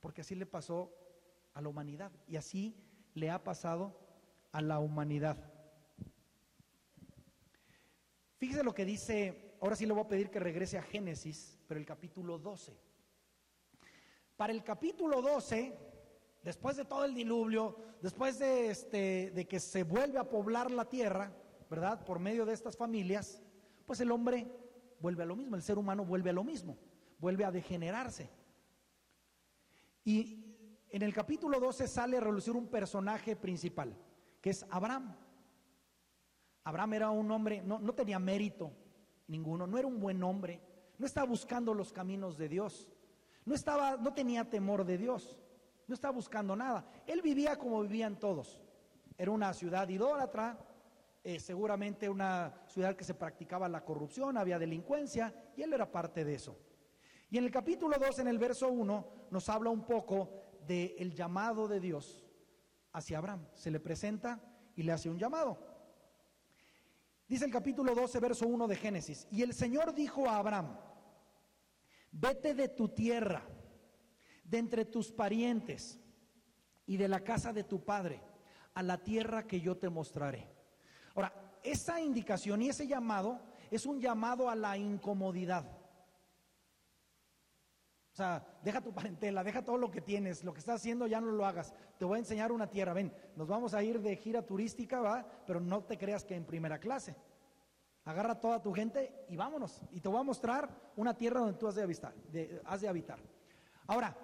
[0.00, 0.94] Porque así le pasó
[1.54, 2.76] a la humanidad y así
[3.14, 3.98] le ha pasado
[4.52, 5.52] a la humanidad.
[8.36, 11.80] Fíjese lo que dice, ahora sí le voy a pedir que regrese a Génesis, pero
[11.80, 12.76] el capítulo 12.
[14.36, 15.76] Para el capítulo 12,
[16.42, 20.84] después de todo el diluvio, después de, este, de que se vuelve a poblar la
[20.84, 21.32] tierra,
[21.68, 22.04] ¿verdad?
[22.04, 23.42] Por medio de estas familias,
[23.84, 24.46] pues el hombre
[25.00, 26.78] vuelve a lo mismo, el ser humano vuelve a lo mismo,
[27.18, 28.30] vuelve a degenerarse.
[30.04, 30.44] Y
[30.90, 33.94] en el capítulo 12 sale a relucir un personaje principal,
[34.40, 35.16] que es Abraham.
[36.64, 38.72] Abraham era un hombre, no, no tenía mérito
[39.28, 40.60] ninguno, no era un buen hombre,
[40.98, 42.88] no estaba buscando los caminos de Dios,
[43.44, 45.38] no, estaba, no tenía temor de Dios,
[45.86, 46.90] no estaba buscando nada.
[47.06, 48.60] Él vivía como vivían todos.
[49.16, 50.58] Era una ciudad idólatra,
[51.24, 56.24] eh, seguramente una ciudad que se practicaba la corrupción, había delincuencia, y él era parte
[56.24, 56.58] de eso.
[57.30, 60.30] Y en el capítulo 2, en el verso 1, nos habla un poco
[60.66, 62.24] del llamado de Dios
[62.92, 63.46] hacia Abraham.
[63.54, 64.40] Se le presenta
[64.76, 65.58] y le hace un llamado.
[67.28, 70.78] Dice el capítulo 12, verso 1 de Génesis, y el Señor dijo a Abraham,
[72.10, 73.42] vete de tu tierra,
[74.44, 76.00] de entre tus parientes
[76.86, 78.22] y de la casa de tu padre,
[78.72, 80.48] a la tierra que yo te mostraré.
[81.14, 85.77] Ahora, esa indicación y ese llamado es un llamado a la incomodidad.
[88.18, 91.20] O sea, deja tu parentela, deja todo lo que tienes, lo que estás haciendo ya
[91.20, 91.72] no lo hagas.
[92.00, 95.24] Te voy a enseñar una tierra, ven, nos vamos a ir de gira turística, va,
[95.46, 97.14] pero no te creas que en primera clase.
[98.06, 99.82] Agarra toda tu gente y vámonos.
[99.92, 102.12] Y te voy a mostrar una tierra donde tú has de habitar.
[102.64, 103.20] has de habitar.
[103.86, 104.16] Ahora,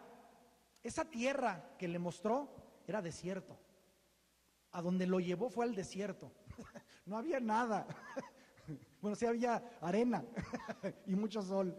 [0.82, 2.48] esa tierra que le mostró
[2.88, 3.56] era desierto.
[4.72, 6.32] A donde lo llevó fue al desierto.
[7.06, 7.86] No había nada.
[9.00, 10.24] Bueno, sí había arena
[11.06, 11.76] y mucho sol.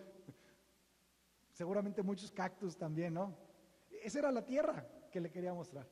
[1.56, 3.34] Seguramente muchos cactus también, ¿no?
[4.04, 5.88] Esa era la tierra que le quería mostrar.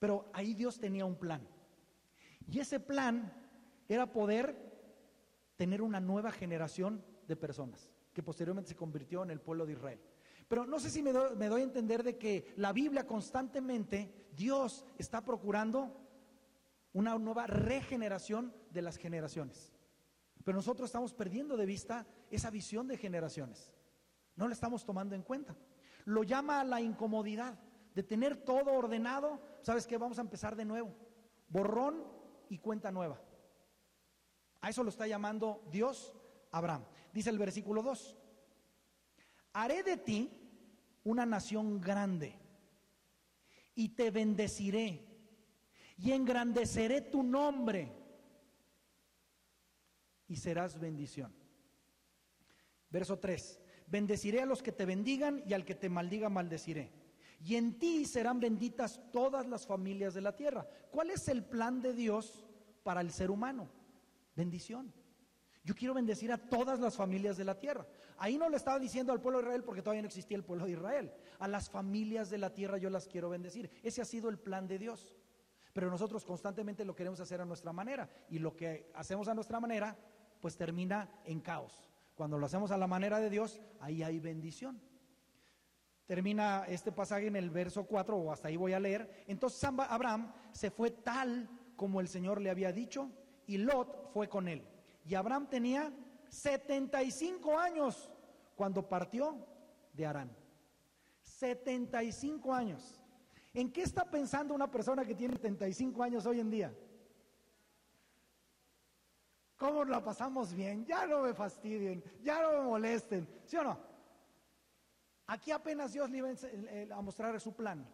[0.00, 1.46] Pero ahí Dios tenía un plan.
[2.50, 3.32] Y ese plan
[3.88, 4.56] era poder
[5.54, 10.00] tener una nueva generación de personas que posteriormente se convirtió en el pueblo de Israel.
[10.48, 14.26] Pero no sé si me doy, me doy a entender de que la Biblia constantemente,
[14.32, 15.96] Dios está procurando
[16.92, 19.72] una nueva regeneración de las generaciones.
[20.42, 23.72] Pero nosotros estamos perdiendo de vista esa visión de generaciones.
[24.36, 25.56] No la estamos tomando en cuenta.
[26.04, 27.58] Lo llama a la incomodidad
[27.94, 29.40] de tener todo ordenado.
[29.62, 29.98] ¿Sabes qué?
[29.98, 30.94] Vamos a empezar de nuevo.
[31.48, 32.04] Borrón
[32.48, 33.20] y cuenta nueva.
[34.60, 36.14] A eso lo está llamando Dios
[36.50, 36.84] Abraham.
[37.12, 38.16] Dice el versículo 2.
[39.52, 40.30] Haré de ti
[41.04, 42.38] una nación grande
[43.74, 45.04] y te bendeciré
[45.98, 47.98] y engrandeceré tu nombre.
[50.28, 51.30] y serás bendición.
[52.88, 53.61] Verso 3.
[53.86, 56.90] Bendeciré a los que te bendigan y al que te maldiga maldeciré.
[57.44, 60.66] Y en ti serán benditas todas las familias de la tierra.
[60.90, 62.46] ¿Cuál es el plan de Dios
[62.84, 63.68] para el ser humano?
[64.36, 64.92] Bendición.
[65.64, 67.86] Yo quiero bendecir a todas las familias de la tierra.
[68.18, 70.66] Ahí no le estaba diciendo al pueblo de Israel porque todavía no existía el pueblo
[70.66, 71.12] de Israel.
[71.38, 73.70] A las familias de la tierra yo las quiero bendecir.
[73.82, 75.14] Ese ha sido el plan de Dios.
[75.72, 78.08] Pero nosotros constantemente lo queremos hacer a nuestra manera.
[78.28, 79.96] Y lo que hacemos a nuestra manera,
[80.40, 81.84] pues termina en caos.
[82.14, 84.80] Cuando lo hacemos a la manera de Dios, ahí hay bendición.
[86.06, 89.24] Termina este pasaje en el verso 4, o hasta ahí voy a leer.
[89.26, 93.10] Entonces Abraham se fue tal como el Señor le había dicho,
[93.46, 94.62] y Lot fue con él.
[95.04, 95.92] Y Abraham tenía
[96.28, 98.10] 75 años
[98.54, 99.46] cuando partió
[99.92, 100.36] de Arán.
[101.22, 103.00] 75 años.
[103.54, 106.74] ¿En qué está pensando una persona que tiene 75 años hoy en día?
[109.62, 110.84] ¿Cómo la pasamos bien?
[110.84, 113.78] Ya no me fastidien, ya no me molesten, ¿sí o no?
[115.28, 116.28] Aquí apenas Dios le iba
[116.90, 117.86] a mostrar su plan.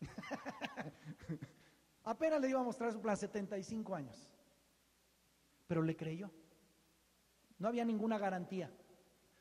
[2.04, 4.32] apenas le iba a mostrar su plan, 75 años.
[5.66, 6.30] Pero le creyó.
[7.58, 8.70] No había ninguna garantía.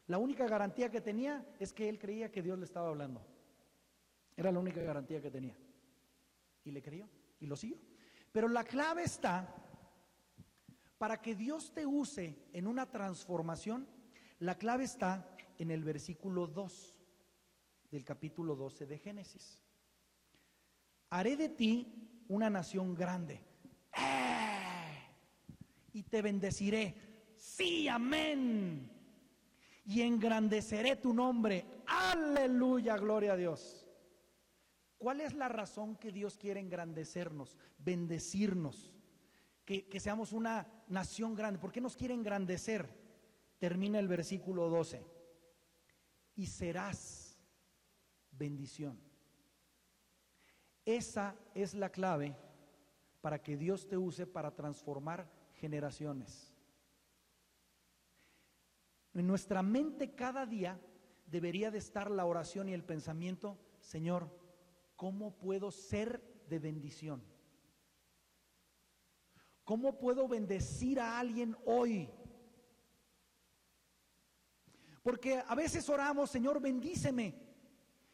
[0.08, 3.26] La única garantía que tenía es que él creía que Dios le estaba hablando.
[4.36, 5.56] Era la única garantía que tenía.
[6.66, 7.08] Y le creyó
[7.40, 7.78] y lo siguió.
[8.34, 9.56] Pero la clave está,
[11.02, 13.88] para que Dios te use en una transformación,
[14.38, 16.96] la clave está en el versículo 2
[17.90, 19.64] del capítulo 12 de Génesis.
[21.10, 23.42] Haré de ti una nación grande.
[23.98, 25.02] ¡Eh!
[25.94, 28.88] Y te bendeciré sí, amén.
[29.84, 31.66] Y engrandeceré tu nombre.
[31.88, 33.88] Aleluya, gloria a Dios.
[35.00, 38.94] ¿Cuál es la razón que Dios quiere engrandecernos, bendecirnos?
[39.66, 41.60] Que, seamos una nación grande.
[41.60, 42.90] ¿Por qué nos quiere engrandecer?
[43.58, 45.06] Termina el versículo 12.
[46.36, 47.38] Y serás
[48.32, 49.00] bendición.
[50.86, 52.36] Esa es la clave
[53.22, 56.52] para que Dios te use para transformar generaciones.
[59.14, 60.80] En nuestra mente cada día
[61.28, 64.30] debería de estar la oración y el pensamiento, Señor,
[64.96, 67.24] ¿cómo puedo ser de bendición?
[69.72, 72.10] ¿Cómo puedo bendecir a alguien hoy?
[75.02, 77.34] Porque a veces oramos, Señor, bendíceme.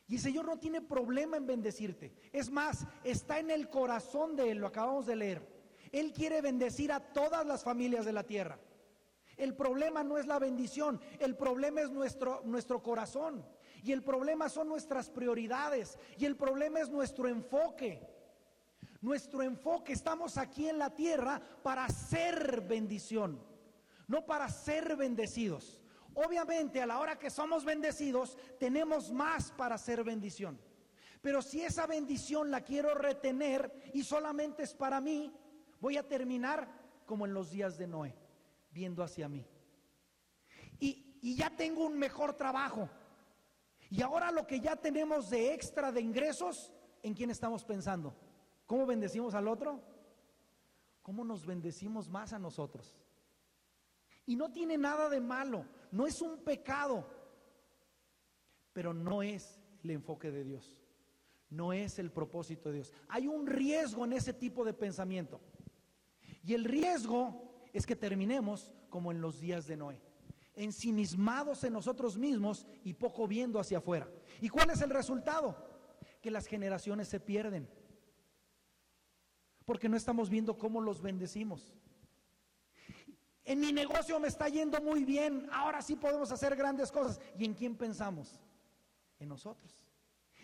[0.06, 2.13] Y el Señor no tiene problema en bendecirte.
[2.32, 5.48] Es más, está en el corazón de Él, lo acabamos de leer.
[5.91, 8.60] Él quiere bendecir a todas las familias de la tierra.
[9.36, 13.43] El problema no es la bendición, el problema es nuestro, nuestro corazón.
[13.82, 15.98] Y el problema son nuestras prioridades.
[16.20, 18.16] Y el problema es nuestro enfoque.
[19.08, 23.41] Nuestro enfoque, estamos aquí en la tierra para ser bendición,
[24.06, 25.82] no para ser bendecidos.
[26.13, 30.60] Obviamente a la hora que somos bendecidos, tenemos más para ser bendición.
[31.22, 35.34] Pero si esa bendición la quiero retener y solamente es para mí,
[35.80, 36.67] voy a terminar
[37.06, 38.13] como en los días de Noé
[38.72, 39.48] viendo hacia mí.
[40.82, 42.89] Y, y ya tengo un mejor trabajo.
[43.89, 48.27] Y ahora lo que ya tenemos de extra de ingresos, ¿en quién estamos pensando?
[48.67, 49.82] ¿Cómo bendecimos al otro?
[51.01, 52.93] ¿Cómo nos bendecimos más a nosotros?
[54.25, 57.08] Y no tiene nada de malo, no es un pecado,
[58.73, 60.77] pero no es el enfoque de Dios,
[61.49, 62.93] no es el propósito de Dios.
[63.08, 65.39] Hay un riesgo en ese tipo de pensamiento.
[66.43, 70.01] Y el riesgo es que terminemos como en los días de Noé,
[70.56, 74.10] ensimismados en nosotros mismos y poco viendo hacia afuera.
[74.41, 75.56] ¿Y cuál es el resultado?
[76.21, 77.69] Que las generaciones se pierden,
[79.67, 81.73] porque no estamos viendo cómo los bendecimos.
[83.43, 87.19] En mi negocio me está yendo muy bien, ahora sí podemos hacer grandes cosas.
[87.38, 88.39] ¿Y en quién pensamos?
[89.19, 89.86] En nosotros.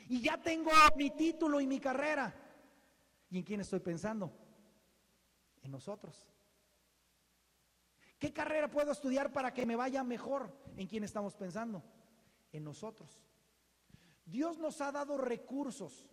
[0.09, 2.35] Y ya tengo mi título y mi carrera.
[3.29, 4.29] ¿Y en quién estoy pensando?
[5.61, 6.27] En nosotros.
[8.19, 10.53] ¿Qué carrera puedo estudiar para que me vaya mejor?
[10.75, 11.81] ¿En quién estamos pensando?
[12.51, 13.21] En nosotros.
[14.25, 16.05] Dios nos ha dado recursos,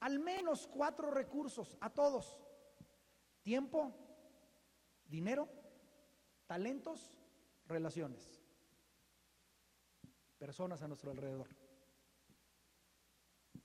[0.00, 2.40] al menos cuatro recursos a todos.
[3.42, 3.94] Tiempo,
[5.06, 5.48] dinero,
[6.46, 7.12] talentos,
[7.66, 8.40] relaciones.
[10.38, 11.48] Personas a nuestro alrededor.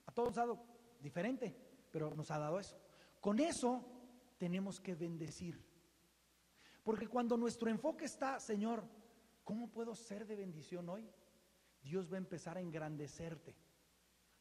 [0.06, 0.66] A todos nos ha dado
[1.00, 1.56] diferente,
[1.92, 2.80] pero nos ha dado eso.
[3.20, 3.86] Con eso
[4.38, 5.64] tenemos que bendecir.
[6.84, 8.84] Porque cuando nuestro enfoque está, Señor,
[9.44, 11.10] ¿cómo puedo ser de bendición hoy?
[11.82, 13.56] Dios va a empezar a engrandecerte.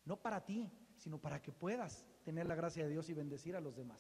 [0.05, 0.71] No para ti,
[1.03, 3.99] sino para que puedas tener la gracia de Dios y bendecir a los demás.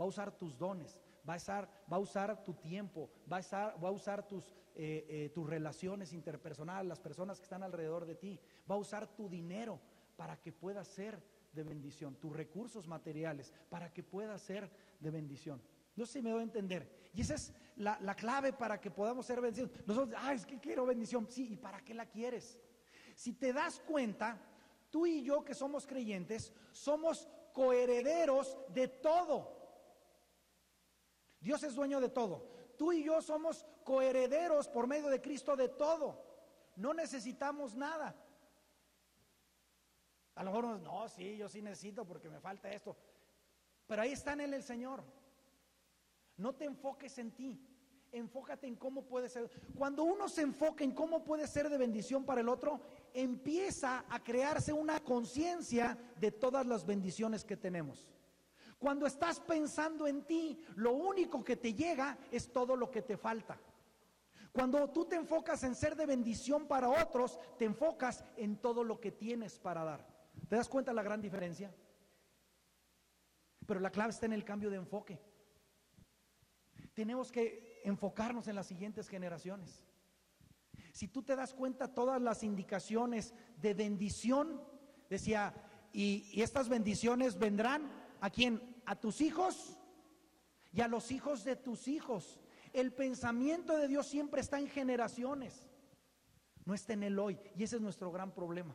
[0.00, 3.40] Va a usar tus dones, va a usar, va a usar tu tiempo, va a
[3.40, 8.06] usar, va a usar tus, eh, eh, tus relaciones interpersonales, las personas que están alrededor
[8.06, 9.78] de ti, va a usar tu dinero
[10.16, 15.60] para que pueda ser de bendición, tus recursos materiales para que pueda ser de bendición.
[15.96, 17.10] No sé si me doy a entender.
[17.12, 19.72] Y esa es la, la clave para que podamos ser bendecidos.
[19.86, 21.26] Nosotros, ah, es que quiero bendición.
[21.28, 22.58] Sí, ¿y para qué la quieres?
[23.16, 24.40] Si te das cuenta,
[24.90, 29.56] tú y yo que somos creyentes, somos coherederos de todo.
[31.40, 32.48] Dios es dueño de todo.
[32.76, 36.24] Tú y yo somos coherederos por medio de Cristo de todo.
[36.76, 38.14] No necesitamos nada.
[40.36, 42.96] A lo mejor no, sí, yo sí necesito porque me falta esto.
[43.88, 45.02] Pero ahí está en él el Señor.
[46.36, 47.60] No te enfoques en ti.
[48.12, 49.50] Enfócate en cómo puede ser.
[49.76, 52.80] Cuando uno se enfoca en cómo puede ser de bendición para el otro,
[53.14, 58.08] empieza a crearse una conciencia de todas las bendiciones que tenemos.
[58.78, 63.16] Cuando estás pensando en ti, lo único que te llega es todo lo que te
[63.16, 63.58] falta.
[64.52, 69.00] Cuando tú te enfocas en ser de bendición para otros, te enfocas en todo lo
[69.00, 70.06] que tienes para dar.
[70.48, 71.74] ¿Te das cuenta la gran diferencia?
[73.66, 75.20] Pero la clave está en el cambio de enfoque.
[76.94, 79.84] Tenemos que enfocarnos en las siguientes generaciones.
[80.98, 83.32] Si tú te das cuenta, todas las indicaciones
[83.62, 84.60] de bendición,
[85.08, 85.54] decía,
[85.92, 87.88] y, estas bendiciones vendrán
[88.20, 88.82] ¿A quién?
[88.84, 89.78] A tus hijos
[90.72, 92.40] y a los hijos de tus hijos.
[92.72, 95.70] El pensamiento de Dios siempre está en generaciones,
[96.64, 97.38] no está en el hoy.
[97.54, 98.74] Y ese es nuestro gran problema.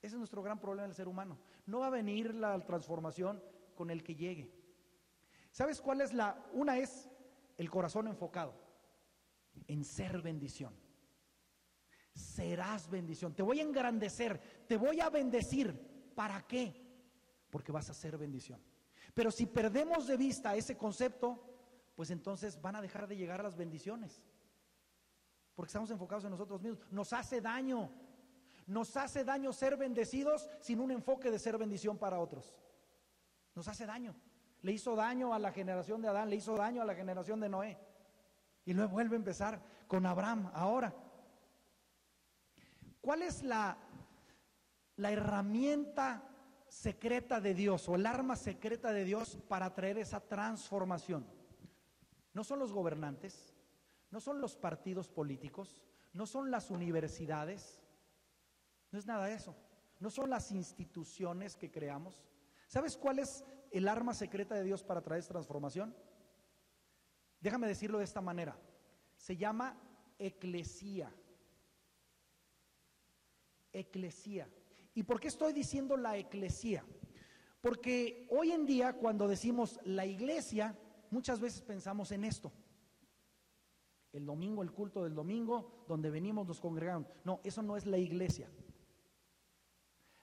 [0.00, 1.38] Ese es nuestro gran problema del ser humano.
[1.66, 3.42] No va a venir la transformación
[3.74, 4.50] con el que llegue.
[5.50, 6.42] ¿Sabes cuál es la?
[6.54, 7.10] Una es
[7.58, 8.54] el corazón enfocado
[9.66, 10.85] en ser bendición.
[12.16, 13.34] Serás bendición.
[13.34, 15.94] Te voy a engrandecer, te voy a bendecir.
[16.14, 16.86] ¿Para qué?
[17.56, 18.60] porque vas a ser bendición.
[19.14, 21.42] Pero si perdemos de vista ese concepto,
[21.94, 24.22] pues entonces van a dejar de llegar a las bendiciones.
[25.54, 26.80] Porque estamos enfocados en nosotros mismos.
[26.90, 27.90] Nos hace daño.
[28.66, 32.54] Nos hace daño ser bendecidos sin un enfoque de ser bendición para otros.
[33.54, 34.14] Nos hace daño.
[34.60, 37.48] Le hizo daño a la generación de Adán, le hizo daño a la generación de
[37.48, 37.78] Noé.
[38.66, 40.94] Y luego vuelve a empezar con Abraham ahora.
[43.06, 43.78] ¿Cuál es la,
[44.96, 46.28] la herramienta
[46.66, 51.24] secreta de Dios o el arma secreta de Dios para traer esa transformación.
[52.32, 53.54] No son los gobernantes,
[54.10, 57.80] no son los partidos políticos, no son las universidades,
[58.90, 59.54] no es nada de eso,
[60.00, 62.24] no son las instituciones que creamos.
[62.66, 65.94] ¿Sabes cuál es el arma secreta de Dios para traer transformación?
[67.40, 68.58] Déjame decirlo de esta manera.
[69.16, 69.78] Se llama
[70.18, 71.14] eclesía.
[73.78, 74.48] Eclesía.
[74.94, 76.84] ¿Y por qué estoy diciendo la eclesía?
[77.60, 80.78] Porque hoy en día cuando decimos la iglesia,
[81.10, 82.52] muchas veces pensamos en esto.
[84.12, 87.08] El domingo, el culto del domingo, donde venimos, nos congregamos.
[87.24, 88.48] No, eso no es la iglesia.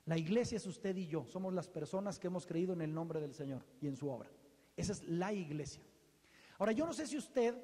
[0.05, 3.21] La iglesia es usted y yo, somos las personas que hemos creído en el nombre
[3.21, 4.29] del Señor y en su obra.
[4.75, 5.83] Esa es la iglesia.
[6.57, 7.55] Ahora, yo no sé si usted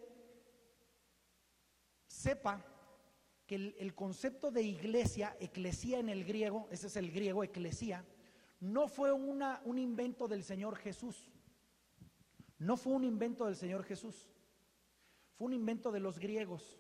[2.08, 2.64] sepa
[3.50, 8.06] que el, concepto de iglesia, eclesía en el griego, ese es el griego, eclesía,
[8.60, 11.32] no fue una, un invento del Señor Jesús.
[12.60, 14.30] No fue un invento del Señor Jesús.
[15.34, 16.80] Fue un invento de los griegos.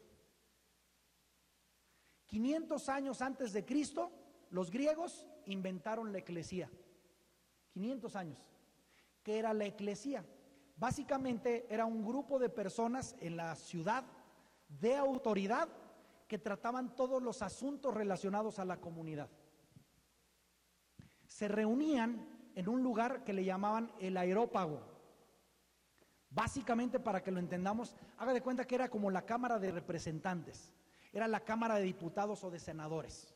[2.27, 4.11] 500 años antes de Cristo,
[4.51, 6.69] los griegos inventaron la eclesía.
[7.71, 8.47] 500 años.
[9.23, 10.23] ¿Qué era la eclesía?
[10.77, 14.03] Básicamente era un grupo de personas en la ciudad
[14.67, 15.67] de autoridad
[16.29, 19.27] que trataban todos los asuntos relacionados a la comunidad.
[21.25, 24.79] Se reunían en un lugar que le llamaban el aerópago.
[26.29, 30.71] Básicamente, para que lo entendamos, haga de cuenta que era como la Cámara de Representantes,
[31.11, 33.33] era la Cámara de Diputados o de Senadores.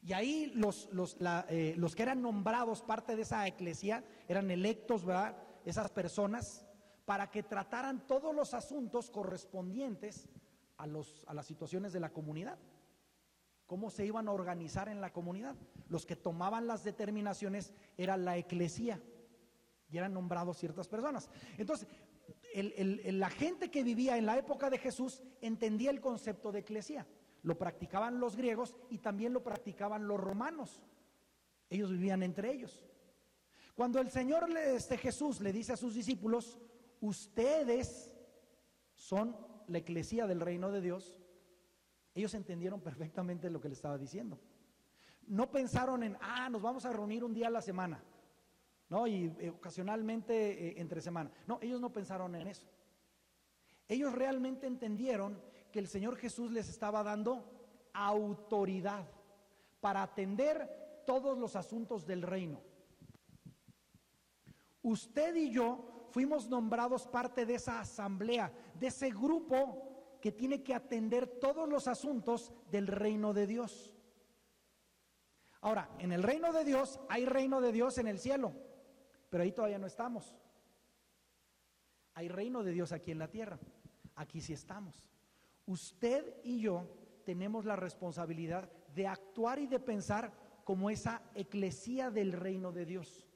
[0.00, 1.16] Y ahí los, los,
[1.48, 5.36] eh, los que eran nombrados parte de esa eclesia eran electos, ¿verdad?
[5.64, 6.64] Esas personas,
[7.04, 10.28] para que trataran todos los asuntos correspondientes
[10.78, 12.58] a, los, a las situaciones de la comunidad.
[13.66, 15.54] ¿Cómo se iban a organizar en la comunidad?
[15.88, 19.02] Los que tomaban las determinaciones era la eclesía
[19.90, 21.28] y eran nombrados ciertas personas.
[21.58, 21.86] Entonces,
[22.54, 27.06] la gente que vivía en la época de Jesús entendía el concepto de eclesía.
[27.42, 30.80] Lo practicaban los griegos y también lo practicaban los romanos.
[31.68, 32.86] Ellos vivían entre ellos.
[33.74, 36.58] Cuando el Señor este Jesús le dice a sus discípulos,
[37.00, 38.10] ustedes
[38.94, 39.36] son
[39.68, 41.16] la eclesía del reino de Dios,
[42.14, 44.38] ellos entendieron perfectamente lo que le estaba diciendo.
[45.26, 48.02] No pensaron en, ah, nos vamos a reunir un día a la semana.
[48.88, 49.06] ¿no?
[49.06, 51.30] Y eh, ocasionalmente eh, entre semana.
[51.46, 52.66] No, ellos no pensaron en eso.
[53.86, 55.40] Ellos realmente entendieron
[55.72, 57.44] que el Señor Jesús les estaba dando
[57.92, 59.06] autoridad
[59.80, 62.60] para atender todos los asuntos del reino.
[64.82, 70.74] Usted y yo fuimos nombrados parte de esa asamblea, de ese grupo que tiene que
[70.74, 73.94] atender todos los asuntos del reino de Dios.
[75.60, 78.52] Ahora, en el reino de Dios hay reino de Dios en el cielo,
[79.30, 80.36] pero ahí todavía no estamos.
[82.14, 83.58] Hay reino de Dios aquí en la tierra.
[84.16, 85.04] Aquí sí estamos.
[85.66, 86.88] Usted y yo
[87.24, 90.32] tenemos la responsabilidad de actuar y de pensar
[90.64, 93.27] como esa eclesía del reino de Dios.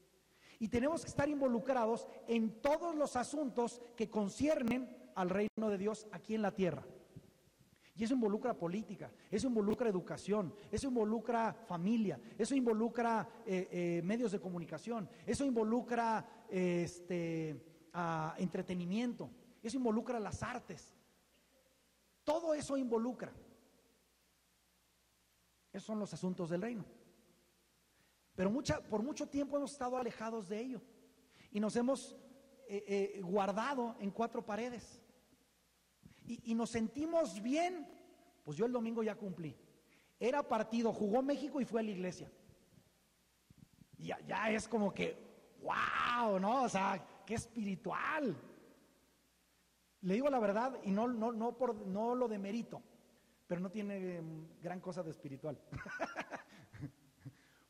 [0.63, 6.07] Y tenemos que estar involucrados en todos los asuntos que conciernen al reino de Dios
[6.13, 6.87] aquí en la tierra.
[7.97, 14.31] Y eso involucra política, eso involucra educación, eso involucra familia, eso involucra eh, eh, medios
[14.31, 17.61] de comunicación, eso involucra este,
[18.39, 19.31] entretenimiento,
[19.65, 20.95] eso involucra las artes.
[22.23, 23.33] Todo eso involucra.
[25.73, 26.85] Esos son los asuntos del reino.
[28.35, 30.83] Pero mucha, por mucho tiempo hemos estado alejados de ello
[31.51, 32.17] y nos hemos
[32.67, 35.01] eh, eh, guardado en cuatro paredes.
[36.25, 37.87] Y, nos sentimos bien.
[38.45, 39.57] Pues yo el domingo ya cumplí.
[40.19, 42.31] Era partido, jugó México y fue a la iglesia.
[43.99, 45.17] Y ya, ya es como que,
[45.61, 46.63] wow, ¿no?
[46.63, 48.37] O sea, qué espiritual.
[50.01, 52.83] Le digo la verdad y no, no, no, por, no lo demerito,
[53.47, 55.61] pero no tiene mm, gran cosa de espiritual.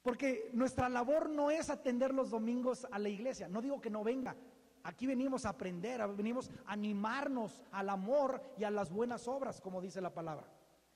[0.03, 3.49] Porque nuestra labor no es atender los domingos a la iglesia.
[3.49, 4.37] No digo que no venga.
[4.83, 9.81] Aquí venimos a aprender, venimos a animarnos al amor y a las buenas obras, como
[9.81, 10.49] dice la palabra.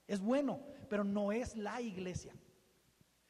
[0.08, 2.34] Es bueno, pero no es la iglesia.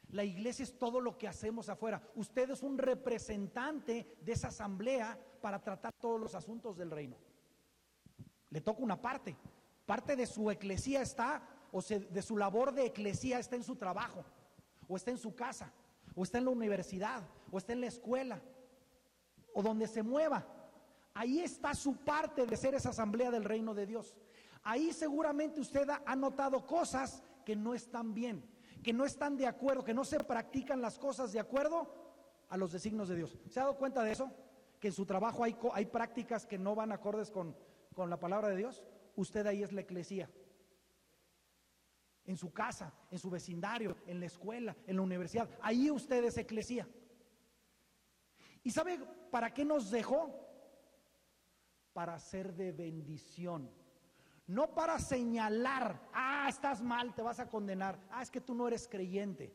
[0.09, 2.01] La iglesia es todo lo que hacemos afuera.
[2.15, 7.17] Usted es un representante de esa asamblea para tratar todos los asuntos del reino.
[8.49, 9.35] Le toca una parte.
[9.85, 14.25] Parte de su eclesía está, o de su labor de eclesía está en su trabajo
[14.87, 15.71] o está en su casa,
[16.15, 18.41] o está en la universidad, o está en la escuela,
[19.53, 20.45] o donde se mueva.
[21.13, 24.15] Ahí está su parte de ser esa asamblea del reino de Dios.
[24.63, 28.43] Ahí seguramente usted ha notado cosas que no están bien,
[28.83, 31.87] que no están de acuerdo, que no se practican las cosas de acuerdo
[32.49, 33.37] a los designios de Dios.
[33.49, 34.31] ¿Se ha dado cuenta de eso?
[34.79, 37.55] Que en su trabajo hay, prácticas que no van acordes con,
[37.95, 38.83] con la palabra de Dios.
[39.15, 40.29] Usted ahí es la eclesía
[42.27, 45.49] en su casa, en su vecindario, en la escuela, en la universidad.
[45.61, 46.37] Ahí usted es.
[48.63, 48.99] ¿Y sabe
[49.31, 50.45] para qué nos dejó?
[51.93, 53.71] Para ser de bendición.
[54.45, 58.67] No para señalar, ah, estás mal, te vas a condenar, ah, es que tú no
[58.67, 59.53] eres creyente.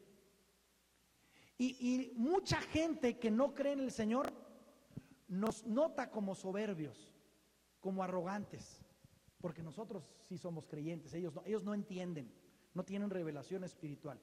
[1.57, 4.33] Y, y mucha gente que no cree en el Señor
[5.29, 7.15] nos nota como soberbios,
[7.81, 8.83] como arrogantes,
[9.41, 12.31] porque nosotros sí somos creyentes, ellos ellos no entienden
[12.75, 14.21] no tienen revelación espiritual.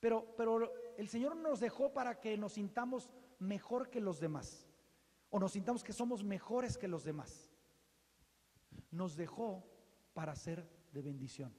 [0.00, 4.66] Pero, pero el Señor nos dejó para que nos sintamos mejor que los demás,
[5.28, 7.50] o nos sintamos que somos mejores que los demás.
[8.90, 9.64] Nos dejó
[10.14, 11.54] para ser de bendición.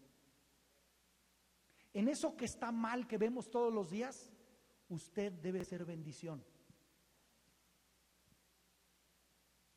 [1.93, 4.31] En eso que está mal, que vemos todos los días,
[4.89, 6.43] usted debe ser bendición.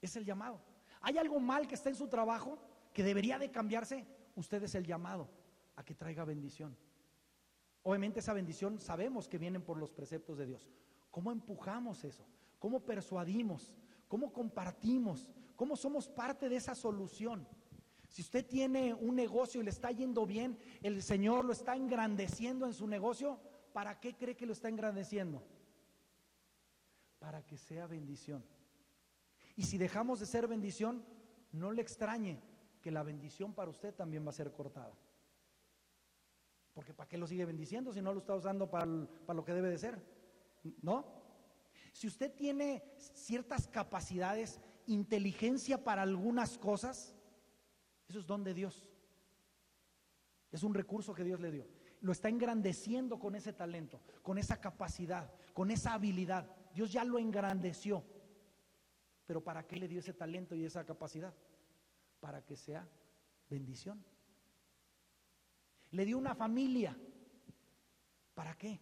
[0.01, 0.61] Es el llamado.
[1.01, 2.59] ¿Hay algo mal que está en su trabajo
[2.93, 4.07] que debería de cambiarse?
[4.37, 5.29] Usted es el llamado
[5.77, 6.77] a que traiga bendición.
[7.83, 10.70] Obviamente esa bendición sabemos que vienen por los preceptos de Dios.
[11.11, 12.27] ¿Cómo empujamos eso?
[12.59, 13.72] ¿Cómo persuadimos?
[14.09, 15.29] ¿Cómo compartimos?
[15.55, 17.47] ¿Cómo somos parte de esa solución?
[18.09, 22.66] Si usted tiene un negocio y le está yendo bien, el Señor lo está engrandeciendo
[22.66, 23.41] en su negocio,
[23.72, 25.43] ¿para qué cree que lo está engrandeciendo?
[27.18, 28.45] Para que sea bendición.
[29.57, 31.05] Y si dejamos de ser bendición,
[31.53, 32.41] no le extrañe
[32.81, 34.93] que la bendición para usted también va a ser cortada.
[36.75, 39.70] Porque ¿para qué lo sigue bendiciendo si no lo está usando para, lo que debe
[39.70, 40.03] de ser?
[40.83, 41.07] ¿No?
[41.93, 47.14] Si usted tiene ciertas capacidades, inteligencia para algunas cosas,
[48.09, 48.89] eso es don de Dios.
[50.51, 51.68] Es un recurso que Dios le dio.
[52.01, 56.51] Lo está engrandeciendo con ese talento, con esa capacidad, con esa habilidad.
[56.75, 58.05] Dios ya lo engrandeció.
[59.27, 61.33] Pero ¿para qué le dio ese talento y esa capacidad?
[62.20, 62.89] Para que sea
[63.49, 64.05] bendición
[65.95, 66.97] le dio una familia.
[68.34, 68.80] ¿Para qué?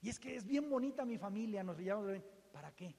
[0.00, 2.20] Y es que es bien bonita mi familia, nos llamamos,
[2.52, 2.96] ¿para qué?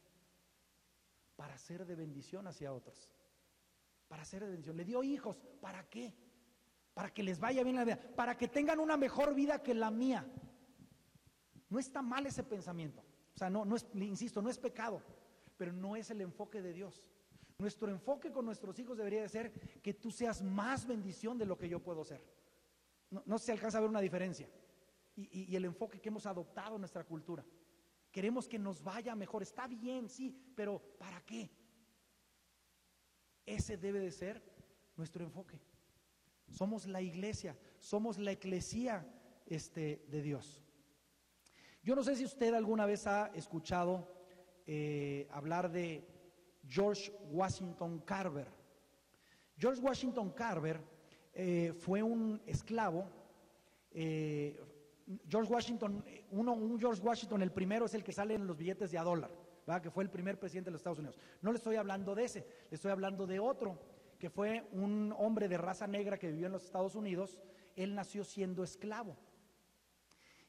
[1.35, 3.11] Para ser de bendición hacia otros.
[4.07, 4.77] Para ser de bendición.
[4.77, 6.15] Le dio hijos, ¿para qué?
[6.93, 9.91] Para que les vaya bien la vida, para que tengan una mejor vida que la
[9.91, 10.25] mía.
[11.69, 13.03] No está mal ese pensamiento.
[13.35, 15.03] O sea, no, no es, insisto, no es pecado,
[15.57, 17.03] pero no es el enfoque de Dios.
[17.57, 21.57] Nuestro enfoque con nuestros hijos debería de ser que tú seas más bendición de lo
[21.57, 22.23] que yo puedo ser.
[23.25, 24.49] No, se alcanza a ver una diferencia.
[25.15, 27.45] Y, el enfoque que hemos adoptado en nuestra cultura.
[28.11, 29.43] Queremos que nos vaya mejor.
[29.43, 31.49] Está bien, sí, pero ¿para qué?
[33.45, 34.41] Ese debe de ser
[34.95, 35.59] nuestro enfoque.
[36.49, 39.07] Somos la iglesia, somos la eclesía
[39.45, 40.63] este, de Dios.
[41.83, 44.11] Yo no sé si usted alguna vez ha escuchado
[44.65, 46.07] eh, hablar de
[46.67, 48.47] George Washington Carver.
[49.57, 50.81] George Washington Carver
[51.35, 53.09] eh, fue un esclavo.
[53.91, 54.57] Eh,
[55.27, 58.89] George Washington, uno, un George Washington, el primero es el que sale en los billetes
[58.89, 59.29] de a dólar,
[59.83, 61.19] que fue el primer presidente de los Estados Unidos.
[61.41, 63.77] No le estoy hablando de ese, le estoy hablando de otro,
[64.17, 67.37] que fue un hombre de raza negra que vivió en los Estados Unidos.
[67.75, 69.17] Él nació siendo esclavo.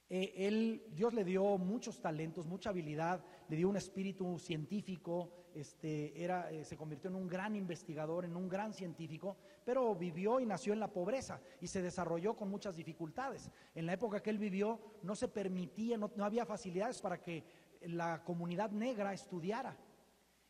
[0.09, 6.23] Eh, él, Dios le dio muchos talentos, mucha habilidad, le dio un espíritu científico, este,
[6.23, 10.47] era, eh, se convirtió en un gran investigador, en un gran científico, pero vivió y
[10.47, 13.51] nació en la pobreza y se desarrolló con muchas dificultades.
[13.75, 17.45] En la época que él vivió no se permitía, no, había facilidades para que
[17.83, 19.77] la comunidad negra estudiara.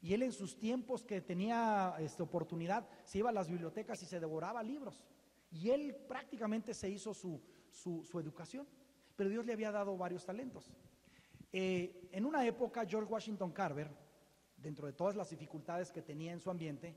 [0.01, 4.07] Y él en sus tiempos que tenía esta oportunidad se iba a las bibliotecas y
[4.07, 5.05] se devoraba libros.
[5.51, 7.41] Y él prácticamente se hizo su,
[7.71, 8.67] su educación
[9.17, 10.71] pero Dios le había dado varios talentos.
[11.53, 13.89] Eh, en una época, George Washington Carver,
[14.57, 16.97] dentro de todas las dificultades que tenía en su ambiente,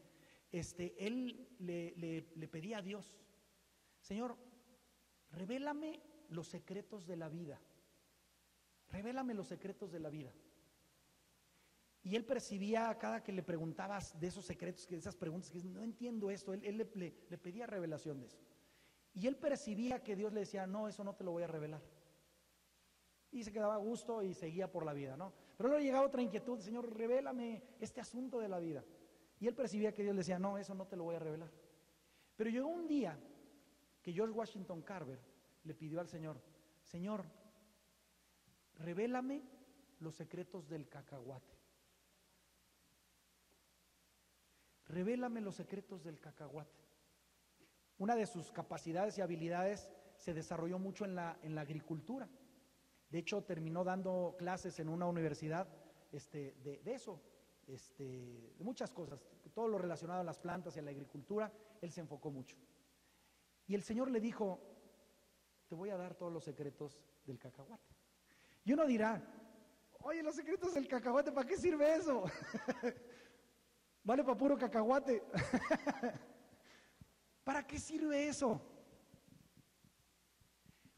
[0.52, 1.94] este, él le,
[2.36, 3.20] le pedía a Dios,
[4.02, 4.38] Señor,
[5.32, 7.60] revélame los secretos de la vida.
[8.90, 10.34] Revélame los secretos de la vida.
[12.02, 15.84] Y él percibía cada que le preguntabas de esos secretos, de esas preguntas, que no
[15.84, 18.40] entiendo esto, él, le, le, pedía revelación de eso.
[19.14, 21.82] Y él percibía que Dios le decía, no, eso no te lo voy a revelar
[23.32, 25.34] y se quedaba a gusto y seguía por la vida, ¿no?
[25.60, 28.82] Pero luego llegaba otra inquietud, Señor, revélame este asunto de la vida.
[29.42, 31.52] Y él percibía que Dios le decía, no, eso no te lo voy a revelar.
[32.38, 33.20] Pero llegó un día
[34.02, 35.20] que George Washington Carver
[35.66, 36.42] le pidió al Señor,
[36.82, 37.26] Señor,
[38.76, 39.44] revélame
[40.00, 41.58] los secretos del cacahuate.
[44.86, 46.80] Revélame los secretos del cacahuate.
[47.98, 52.30] Una de sus capacidades y habilidades se desarrolló mucho en la, en la agricultura.
[53.10, 55.68] De hecho, terminó dando clases en una universidad
[56.12, 57.22] este, de, eso,
[57.68, 59.20] este, de muchas cosas,
[59.54, 61.52] todo lo relacionado a las plantas y a la agricultura,
[61.82, 62.56] él se enfocó mucho.
[63.68, 64.60] Y el Señor le dijo,
[65.68, 67.96] te voy a dar todos los secretos del cacahuate.
[68.64, 69.22] Y uno dirá,
[70.00, 72.24] oye, los secretos del cacahuate, ¿para qué sirve eso?
[74.04, 75.24] vale para puro cacahuate.
[77.44, 78.62] ¿Para qué sirve eso?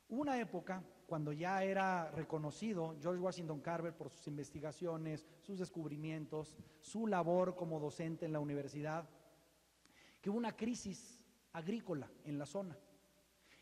[0.09, 7.05] Una época cuando ya era reconocido George Washington Carver por sus investigaciones, sus descubrimientos, su
[7.05, 9.09] labor como docente en la universidad,
[10.21, 12.77] que hubo una crisis agrícola en la zona.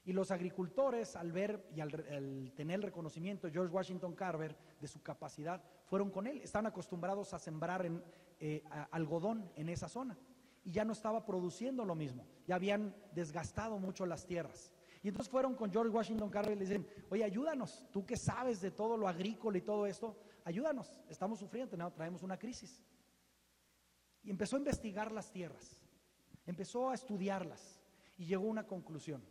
[0.06, 5.02] Y los agricultores, al ver y al, tener el reconocimiento George Washington Carver de su
[5.02, 6.42] capacidad, fueron con él.
[6.44, 7.84] Estaban acostumbrados a sembrar
[8.40, 10.16] eh, algodón en esa zona
[10.64, 12.28] y ya no estaba produciendo lo mismo.
[12.46, 14.72] Ya habían desgastado mucho las tierras.
[15.02, 18.60] Y entonces fueron con George Washington Carver y le dicen, oye, ayúdanos, tú que sabes
[18.60, 22.82] de todo lo agrícola y todo esto, ayúdanos, estamos sufriendo, traemos una crisis.
[24.24, 25.78] Y empezó a investigar las tierras,
[26.46, 27.82] empezó a estudiarlas
[28.18, 29.24] y llegó a una conclusión.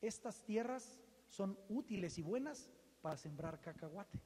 [0.00, 2.68] Estas tierras son útiles y buenas
[3.00, 4.20] para sembrar cacahuate.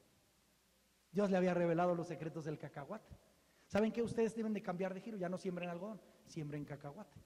[1.11, 3.15] Dios le había revelado los secretos del cacahuate.
[3.67, 5.17] ¿Saben que ustedes deben de cambiar de giro?
[5.17, 7.19] Ya no siembren algodón, siembren cacahuate.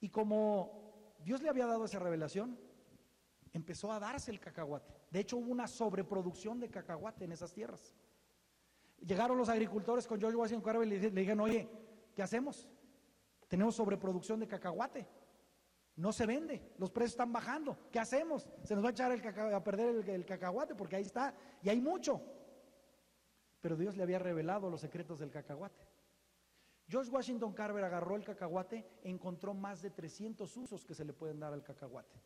[0.00, 2.58] Y como Dios le había dado esa revelación,
[3.52, 4.94] empezó a darse el cacahuate.
[5.10, 7.94] De hecho, hubo una sobreproducción de cacahuate en esas tierras.
[9.00, 11.68] Llegaron los agricultores con George Washington Carver y le, dijeron, oye,
[12.14, 12.68] ¿qué hacemos?
[13.48, 15.06] Tenemos sobreproducción de cacahuate.
[15.96, 17.76] No se vende, los precios están bajando.
[17.90, 18.48] ¿Qué hacemos?
[18.62, 21.80] Se nos va a echar el a perder el cacahuate porque ahí está y hay
[21.80, 22.22] mucho.
[23.60, 25.86] Pero Dios le había revelado los secretos del cacahuate.
[26.90, 31.38] George Washington Carver agarró el cacahuate encontró más de 300 usos que se le pueden
[31.38, 32.20] dar al cacahuate.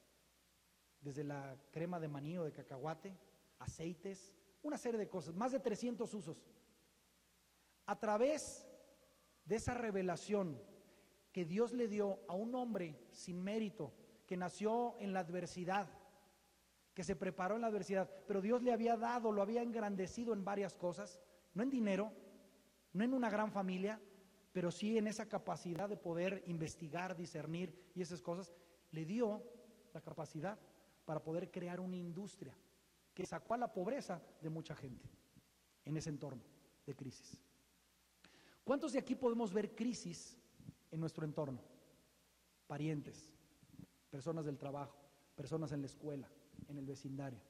[1.02, 3.14] Desde la crema de maní o de cacahuate,
[3.58, 6.42] aceites, una serie de cosas, más de 300 usos.
[7.84, 8.66] A través
[9.44, 10.58] de esa revelación
[11.30, 13.92] que Dios le dio a un hombre sin mérito,
[14.26, 15.90] que nació en la adversidad,
[16.94, 20.42] que se preparó en la adversidad, pero Dios le había dado, lo había engrandecido en
[20.42, 21.20] varias cosas,
[21.52, 22.12] no en dinero,
[22.94, 24.00] no en una gran familia,
[24.54, 28.54] pero sí en esa capacidad de poder investigar, discernir y esas cosas,
[28.92, 29.42] le dio
[29.92, 30.56] la capacidad
[31.04, 32.56] para poder crear una industria.
[33.12, 35.08] que sacó a la pobreza de mucha gente
[35.84, 36.42] en ese entorno
[36.84, 37.40] de crisis.
[38.64, 40.36] ¿Cuántos de aquí podemos ver crisis
[40.90, 41.60] en nuestro entorno?
[42.66, 43.32] Parientes,
[44.10, 44.96] personas del trabajo,
[45.36, 46.28] personas en la escuela,
[46.66, 47.40] en el vecindario.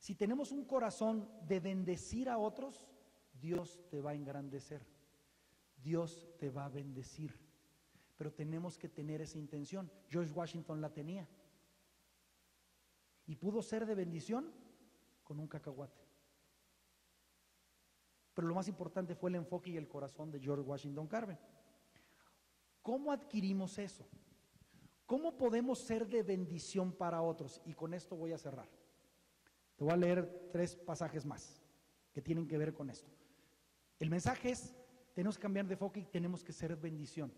[0.00, 2.88] Si tenemos un corazón de bendecir a otros,
[3.40, 4.84] Dios te va a engrandecer.
[5.82, 7.38] Dios te va a bendecir.
[8.16, 9.90] Pero tenemos que tener esa intención.
[10.08, 11.28] George Washington la tenía.
[13.26, 14.52] Y pudo ser de bendición
[15.24, 16.00] con un cacahuate.
[18.34, 21.38] Pero lo más importante fue el enfoque y el corazón de George Washington Carver.
[22.80, 24.08] ¿Cómo adquirimos eso?
[25.06, 27.60] ¿Cómo podemos ser de bendición para otros?
[27.64, 28.68] Y con esto voy a cerrar.
[29.76, 31.62] Te voy a leer tres pasajes más
[32.12, 33.10] que tienen que ver con esto.
[33.98, 34.74] El mensaje es,
[35.14, 37.32] tenemos que cambiar de enfoque y tenemos que ser bendición.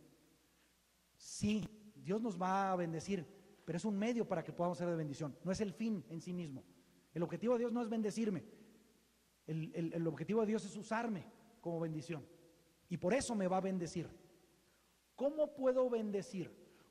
[1.16, 1.66] Sí,
[1.96, 3.26] Dios nos va a bendecir,
[3.64, 5.36] pero es un medio para que podamos ser de bendición.
[5.42, 6.62] No es el fin en sí mismo.
[7.12, 8.44] El objetivo de Dios no es bendecirme.
[9.46, 11.24] El, objetivo de Dios es usarme
[11.60, 12.26] como bendición.
[12.88, 14.08] Y por eso me va a bendecir.
[15.16, 16.50] ¿Cómo puedo bendecir?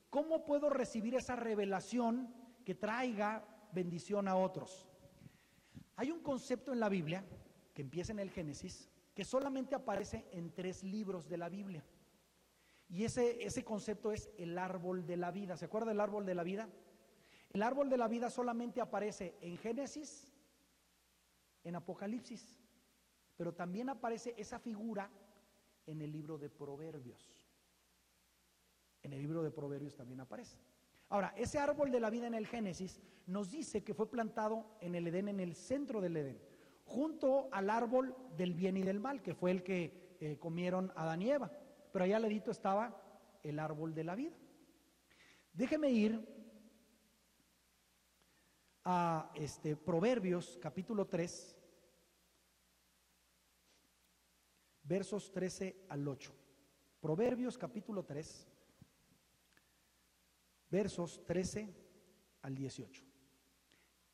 [0.09, 4.87] ¿Cómo puedo recibir esa revelación que traiga bendición a otros?
[5.95, 7.25] Hay un concepto en la Biblia
[7.73, 11.83] que empieza en el Génesis que solamente aparece en tres libros de la Biblia.
[12.89, 15.57] Y ese, ese concepto es el árbol de la vida.
[15.57, 16.69] ¿Se acuerda del árbol de la vida?
[17.51, 20.33] El árbol de la vida solamente aparece en Génesis,
[21.63, 22.59] en Apocalipsis,
[23.37, 25.09] pero también aparece esa figura
[25.85, 27.47] en el libro de Proverbios.
[29.03, 30.57] En el libro de Proverbios también aparece.
[31.09, 34.95] Ahora, ese árbol de la vida en el Génesis nos dice que fue plantado en
[34.95, 36.41] el Edén, en el centro del Edén,
[36.83, 41.21] junto al árbol del bien y del mal, que fue el que eh, comieron Adán
[41.21, 41.51] y Eva.
[41.91, 43.01] Pero allá al ladito estaba
[43.43, 44.37] el árbol de la vida.
[45.53, 46.27] Déjeme ir
[48.85, 51.55] a este Proverbios capítulo 3
[54.83, 56.33] versos 13 al 8.
[56.99, 58.47] Proverbios capítulo 3
[60.69, 61.73] versos 13
[62.41, 63.03] al 18.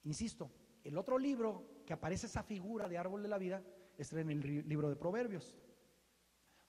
[0.03, 0.51] Insisto,
[0.83, 3.63] el otro libro que aparece esa figura de árbol de la vida
[3.97, 5.57] está en el libro de Proverbios.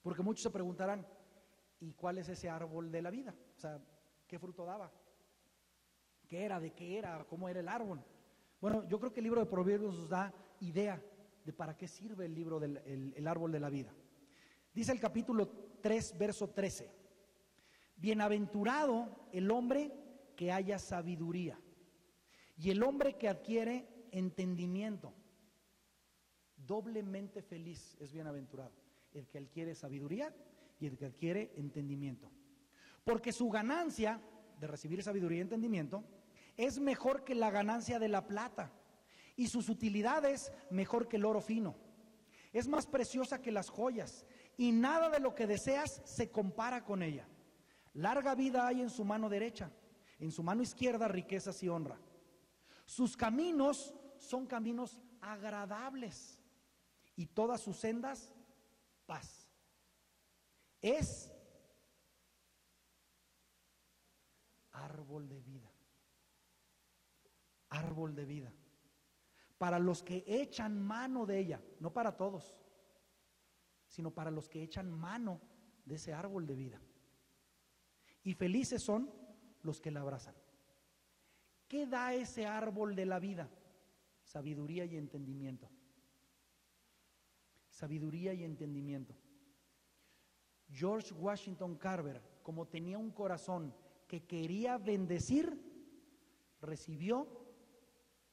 [0.01, 1.07] Porque muchos se preguntarán,
[1.79, 3.35] ¿y cuál es ese árbol de la vida?
[3.55, 3.79] O sea,
[4.27, 4.91] ¿qué fruto daba?
[6.27, 6.59] ¿Qué era?
[6.59, 7.23] ¿De qué era?
[7.29, 8.03] ¿Cómo era el árbol?
[8.63, 11.05] Bueno, yo creo que el libro de Proverbios nos da idea
[11.45, 12.79] de para qué sirve el libro del
[13.15, 13.93] el árbol de la vida.
[14.73, 15.51] Dice el capítulo
[15.83, 16.91] 3, verso 13.
[17.95, 19.93] Bienaventurado el hombre
[20.35, 21.61] que haya sabiduría
[22.57, 25.13] y el hombre que adquiere entendimiento.
[26.57, 28.73] Doblemente feliz es bienaventurado
[29.13, 30.35] el que adquiere sabiduría
[30.79, 32.31] y el que adquiere entendimiento.
[33.05, 34.21] Porque su ganancia
[34.59, 36.05] de recibir sabiduría y entendimiento
[36.57, 38.73] es mejor que la ganancia de la plata
[39.37, 41.77] y sus utilidades mejor que el oro fino.
[42.53, 47.03] Es más preciosa que las joyas y nada de lo que deseas se compara con
[47.03, 47.27] ella.
[47.95, 49.71] Larga vida hay en su mano derecha,
[50.19, 51.99] en su mano izquierda riquezas y honra.
[52.85, 56.39] Sus caminos son caminos agradables
[57.17, 58.33] y todas sus sendas
[59.07, 59.49] paz.
[60.81, 61.31] Es
[64.73, 65.71] árbol de vida.
[67.69, 68.53] Árbol de vida.
[69.59, 72.57] Para los que echan mano de ella, no para todos
[73.91, 75.41] sino para los que echan mano
[75.85, 76.81] de ese árbol de vida.
[78.23, 79.13] Y felices son
[79.63, 80.35] los que la abrazan.
[81.67, 83.51] ¿Qué da ese árbol de la vida?
[84.31, 85.69] Sabiduría y entendimiento.
[87.69, 89.13] Sabiduría y entendimiento.
[90.71, 93.75] George Washington Carver, como tenía un corazón
[94.07, 95.61] que quería bendecir,
[96.61, 97.27] recibió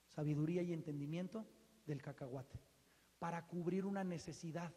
[0.05, 1.47] sabiduría y entendimiento
[1.87, 2.59] del cacahuate
[3.17, 4.71] para cubrir una necesidad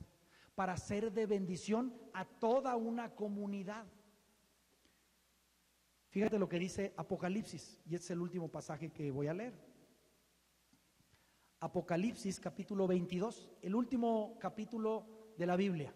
[0.54, 3.86] para ser de bendición a toda una comunidad.
[6.08, 9.69] Fíjate lo que dice Apocalipsis, y es el último pasaje que voy a leer.
[11.62, 15.04] Apocalipsis capítulo 22, el último capítulo
[15.36, 15.92] de la Biblia.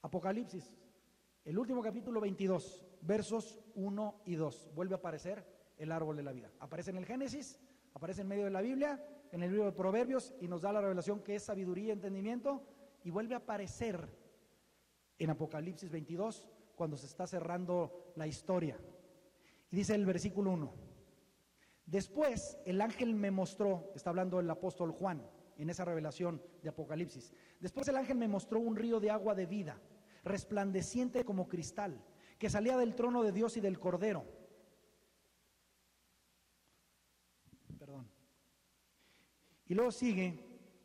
[0.00, 0.74] Apocalipsis,
[1.44, 4.70] el último capítulo 22, versos 1 y 2.
[4.74, 5.44] Vuelve a aparecer
[5.76, 6.50] el árbol de la vida.
[6.58, 7.60] Aparece en el Génesis,
[7.92, 8.98] aparece en medio de la Biblia
[9.30, 12.64] en el libro de Proverbios y nos da la revelación que es sabiduría y entendimiento
[13.04, 14.08] y vuelve a aparecer
[15.18, 18.78] en Apocalipsis 22 cuando se está cerrando la historia.
[19.70, 20.89] Y dice el versículo 1,
[21.90, 25.22] después el ángel me mostró, está hablando el apóstol Juan
[25.58, 29.46] en esa revelación de Apocalipsis, después el ángel me mostró un río de agua de
[29.46, 29.78] vida,
[30.24, 32.02] resplandeciente como cristal,
[32.38, 34.24] que salía del trono de Dios y del Cordero
[39.70, 40.36] Y luego sigue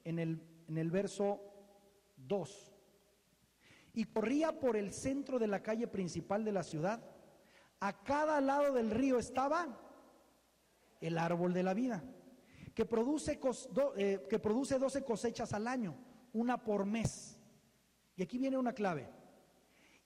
[0.04, 1.42] en el, en el verso
[2.18, 2.72] 2.
[3.94, 7.04] Y corría por el centro de la calle principal de la ciudad.
[7.80, 9.85] A cada lado del río estaba
[11.06, 12.04] el árbol de la vida,
[12.74, 13.40] que produce,
[13.98, 15.96] eh, que produce 12 cosechas al año,
[16.34, 17.40] una por mes.
[18.16, 19.10] Y aquí viene una clave.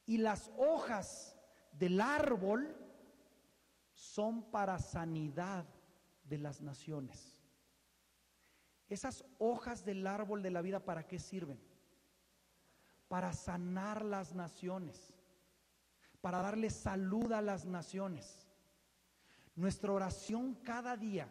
[0.06, 1.36] Y las hojas
[1.72, 2.76] del árbol
[3.94, 5.66] son para sanidad
[6.24, 7.44] de las naciones.
[8.88, 11.60] Esas hojas del árbol de la vida, ¿para qué sirven?
[13.08, 15.14] Para sanar las naciones,
[16.22, 18.49] para darle salud a las naciones.
[19.60, 21.30] Nuestra oración cada día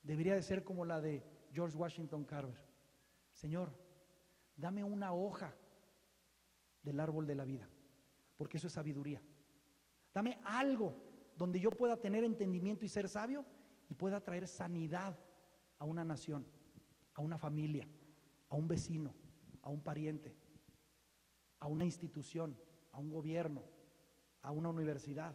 [0.00, 2.62] debería de ser como la de George Washington Carver.
[3.32, 3.76] Señor,
[4.54, 5.52] dame una hoja
[6.84, 7.68] del árbol de la vida,
[8.36, 9.20] porque eso es sabiduría.
[10.14, 10.94] Dame algo
[11.36, 13.44] donde yo pueda tener entendimiento y ser sabio
[13.88, 15.18] y pueda traer sanidad
[15.80, 16.46] a una nación,
[17.12, 17.88] a una familia,
[18.50, 19.16] a un vecino,
[19.62, 20.36] a un pariente,
[21.58, 22.56] a una institución,
[22.92, 23.64] a un gobierno,
[24.42, 25.34] a una universidad.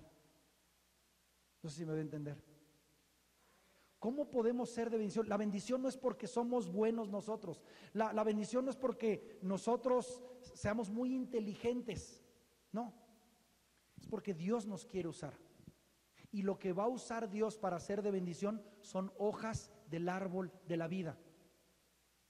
[1.68, 2.41] No sé si me voy a entender.
[3.99, 5.28] ¿Cómo podemos ser de bendición?
[5.28, 7.61] La bendición no es porque somos buenos nosotros.
[7.91, 12.24] La, la, bendición no es porque nosotros seamos muy inteligentes.
[12.72, 12.93] No.
[13.97, 15.34] Es porque Dios nos quiere usar.
[16.32, 20.53] Y lo que va a usar Dios para ser de bendición son hojas del árbol
[20.70, 21.20] de la vida,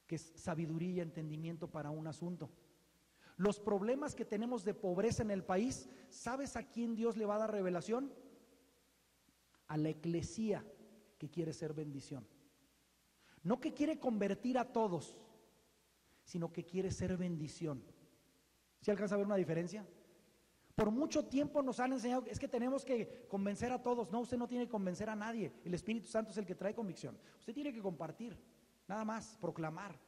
[0.08, 2.50] que es sabiduría y entendimiento para un asunto.
[3.36, 7.36] Los problemas que tenemos de pobreza en el país, ¿sabes a quién Dios le va
[7.36, 8.12] a dar revelación?
[9.68, 10.66] A la eclesía
[11.18, 12.26] que quiere ser bendición.
[13.44, 15.18] No que quiere convertir a todos,
[16.24, 17.84] sino que quiere ser bendición.
[18.82, 19.86] ¿Se alcanza a ver una diferencia?
[20.76, 24.12] Por mucho tiempo nos han enseñado, es que tenemos que convencer a todos.
[24.12, 25.52] No, usted no tiene que convencer a nadie.
[25.66, 27.18] El Espíritu Santo es el que trae convicción.
[27.40, 28.38] Usted tiene que compartir,
[28.88, 30.00] nada más, proclamar.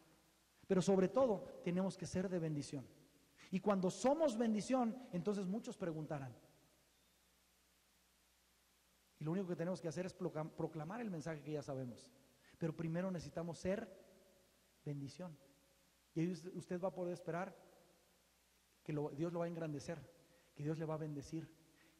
[0.67, 2.85] Pero sobre todo, tenemos que ser de bendición.
[3.49, 6.35] Y cuando somos bendición, entonces muchos preguntarán.
[9.19, 12.09] Y lo único que tenemos que hacer es proclamar el mensaje que ya sabemos.
[12.57, 13.87] Pero primero necesitamos ser
[14.85, 15.37] bendición.
[16.15, 17.55] Y ahí usted va a poder esperar
[18.83, 19.99] que Dios lo va a engrandecer
[20.59, 21.49] que Dios le va a bendecir.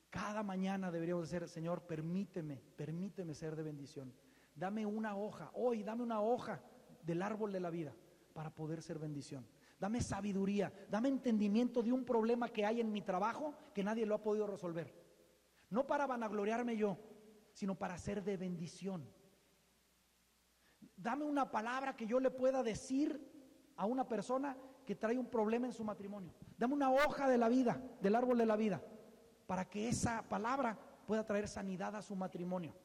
[0.10, 4.14] Cada mañana deberíamos decir, Señor, permíteme, permíteme ser de bendición.
[4.54, 6.62] Dame una hoja, hoy dame una hoja
[7.02, 7.96] del árbol de la vida
[8.34, 9.48] para poder ser bendición.
[9.80, 14.16] Dame sabiduría, dame entendimiento de un problema que hay en mi trabajo que nadie lo
[14.16, 14.94] ha podido resolver.
[15.70, 16.98] No para vanagloriarme yo,
[17.54, 19.08] sino para ser de bendición.
[20.96, 23.20] Dame una palabra que yo le pueda decir
[23.76, 26.34] a una persona que trae un problema en su matrimonio.
[26.58, 28.82] Dame una hoja de la vida, del árbol de la vida,
[29.48, 32.76] para que esa palabra pueda traer sanidad a su matrimonio.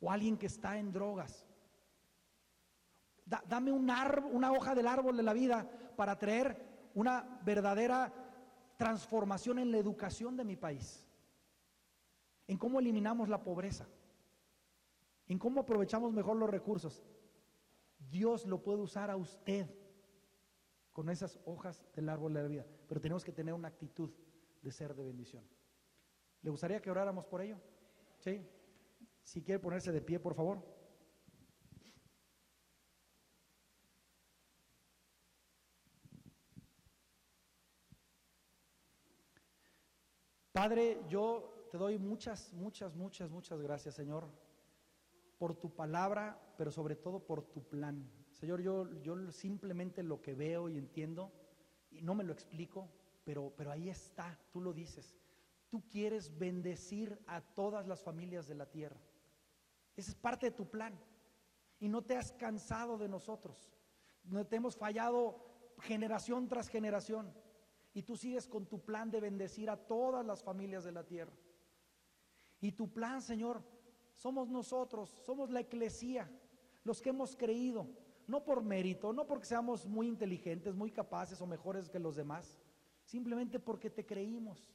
[0.00, 1.46] O alguien que está en drogas.
[3.24, 3.90] dame un
[4.32, 8.12] una hoja del árbol de la vida para traer una verdadera
[8.76, 11.06] transformación en la educación de mi país.
[12.46, 13.86] En cómo eliminamos la pobreza.
[15.28, 17.02] En cómo aprovechamos mejor los recursos.
[18.10, 19.66] Dios lo puede usar a usted
[20.92, 24.10] con esas hojas del árbol de la vida, pero tenemos que tener una actitud
[24.60, 25.44] de ser de bendición.
[26.42, 27.56] ¿Le gustaría que oráramos por ello?
[28.18, 28.46] ¿Sí?
[29.22, 30.62] Si quiere ponerse de pie, por favor.
[40.52, 44.28] Padre, yo te doy muchas, muchas, muchas, muchas gracias, Señor,
[45.38, 48.06] por tu palabra, pero sobre todo por tu plan.
[48.30, 51.32] Señor, yo, yo simplemente lo que veo y entiendo,
[51.90, 52.90] y no me lo explico,
[53.24, 55.16] pero, pero ahí está, tú lo dices.
[55.70, 59.00] Tú quieres bendecir a todas las familias de la tierra.
[59.96, 61.00] Esa es parte de tu plan.
[61.80, 63.72] Y no te has cansado de nosotros.
[64.24, 65.42] No te hemos fallado
[65.80, 67.32] generación tras generación.
[67.94, 71.32] Y tú sigues con tu plan de bendecir a todas las familias de la tierra.
[72.62, 73.62] Y tu plan, Señor,
[74.14, 76.30] somos nosotros, somos la eclesía,
[76.84, 77.88] los que hemos creído,
[78.28, 82.60] no por mérito, no porque seamos muy inteligentes, muy capaces o mejores que los demás,
[83.04, 84.72] simplemente porque te creímos,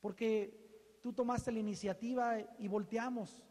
[0.00, 3.44] porque tú tomaste la iniciativa y volteamos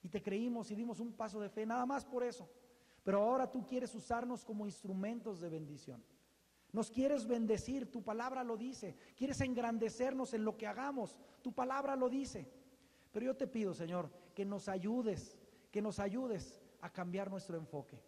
[0.00, 2.48] y te creímos y dimos un paso de fe, nada más por eso.
[3.02, 6.04] Pero ahora tú quieres usarnos como instrumentos de bendición.
[6.70, 8.94] Nos quieres bendecir, tu palabra lo dice.
[9.16, 12.57] Quieres engrandecernos en lo que hagamos, tu palabra lo dice.
[13.12, 15.38] Pero yo te pido, Señor, que nos ayudes,
[15.70, 18.00] que nos ayudes a cambiar nuestro enfoque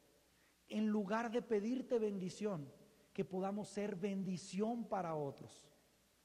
[0.70, 2.72] en lugar de pedirte bendición,
[3.12, 5.68] que podamos ser bendición para otros.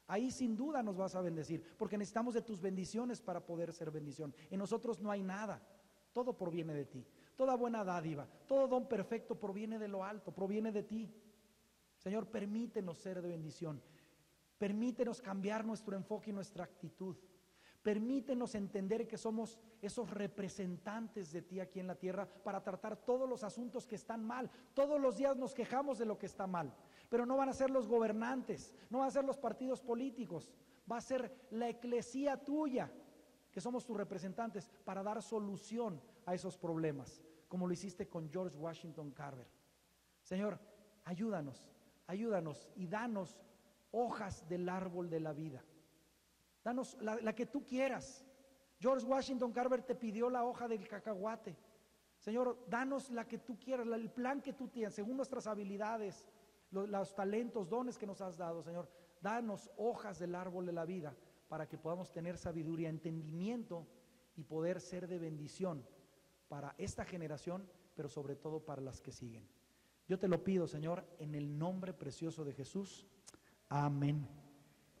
[0.06, 3.90] Ahí sin duda nos vas a bendecir, porque necesitamos de tus bendiciones para poder ser
[3.90, 4.32] bendición.
[4.50, 5.60] En nosotros no hay nada,
[6.12, 7.04] todo proviene de ti.
[7.34, 11.12] Toda buena dádiva, todo don perfecto proviene de lo alto, proviene de ti.
[11.98, 13.82] Señor, permítenos ser de bendición.
[14.56, 17.16] Permítenos cambiar nuestro enfoque y nuestra actitud.
[17.86, 23.28] Permítenos entender que somos esos representantes de ti aquí en la tierra para tratar todos
[23.28, 24.50] los asuntos que están mal.
[24.74, 26.74] Todos los días nos quejamos de lo que está mal,
[27.08, 30.50] pero no van a ser los gobernantes, no van a ser los partidos políticos,
[30.90, 32.90] va a ser la eclesía tuya,
[33.52, 38.56] que somos tus representantes, para dar solución a esos problemas, como lo hiciste con George
[38.56, 39.46] Washington Carver.
[40.22, 40.58] Señor,
[41.04, 41.70] ayúdanos,
[42.08, 43.38] ayúdanos y danos
[43.92, 45.62] hojas del árbol de la vida.
[46.66, 48.26] Danos la, que tú quieras.
[48.80, 51.56] George Washington Carver te pidió la hoja del cacahuate.
[52.18, 56.28] Señor, danos la que tú quieras, el plan que tú tienes, según nuestras habilidades,
[56.72, 58.90] los, talentos, dones que nos has dado, Señor.
[59.20, 61.14] Danos hojas del árbol de la vida
[61.46, 63.86] para que podamos tener sabiduría, entendimiento
[64.34, 65.86] y poder ser de bendición
[66.48, 69.48] para esta generación, pero sobre todo para las que siguen.
[70.08, 73.06] Yo te lo pido, Señor, en el nombre precioso de Jesús.
[73.68, 74.26] Amén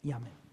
[0.00, 0.45] y amén.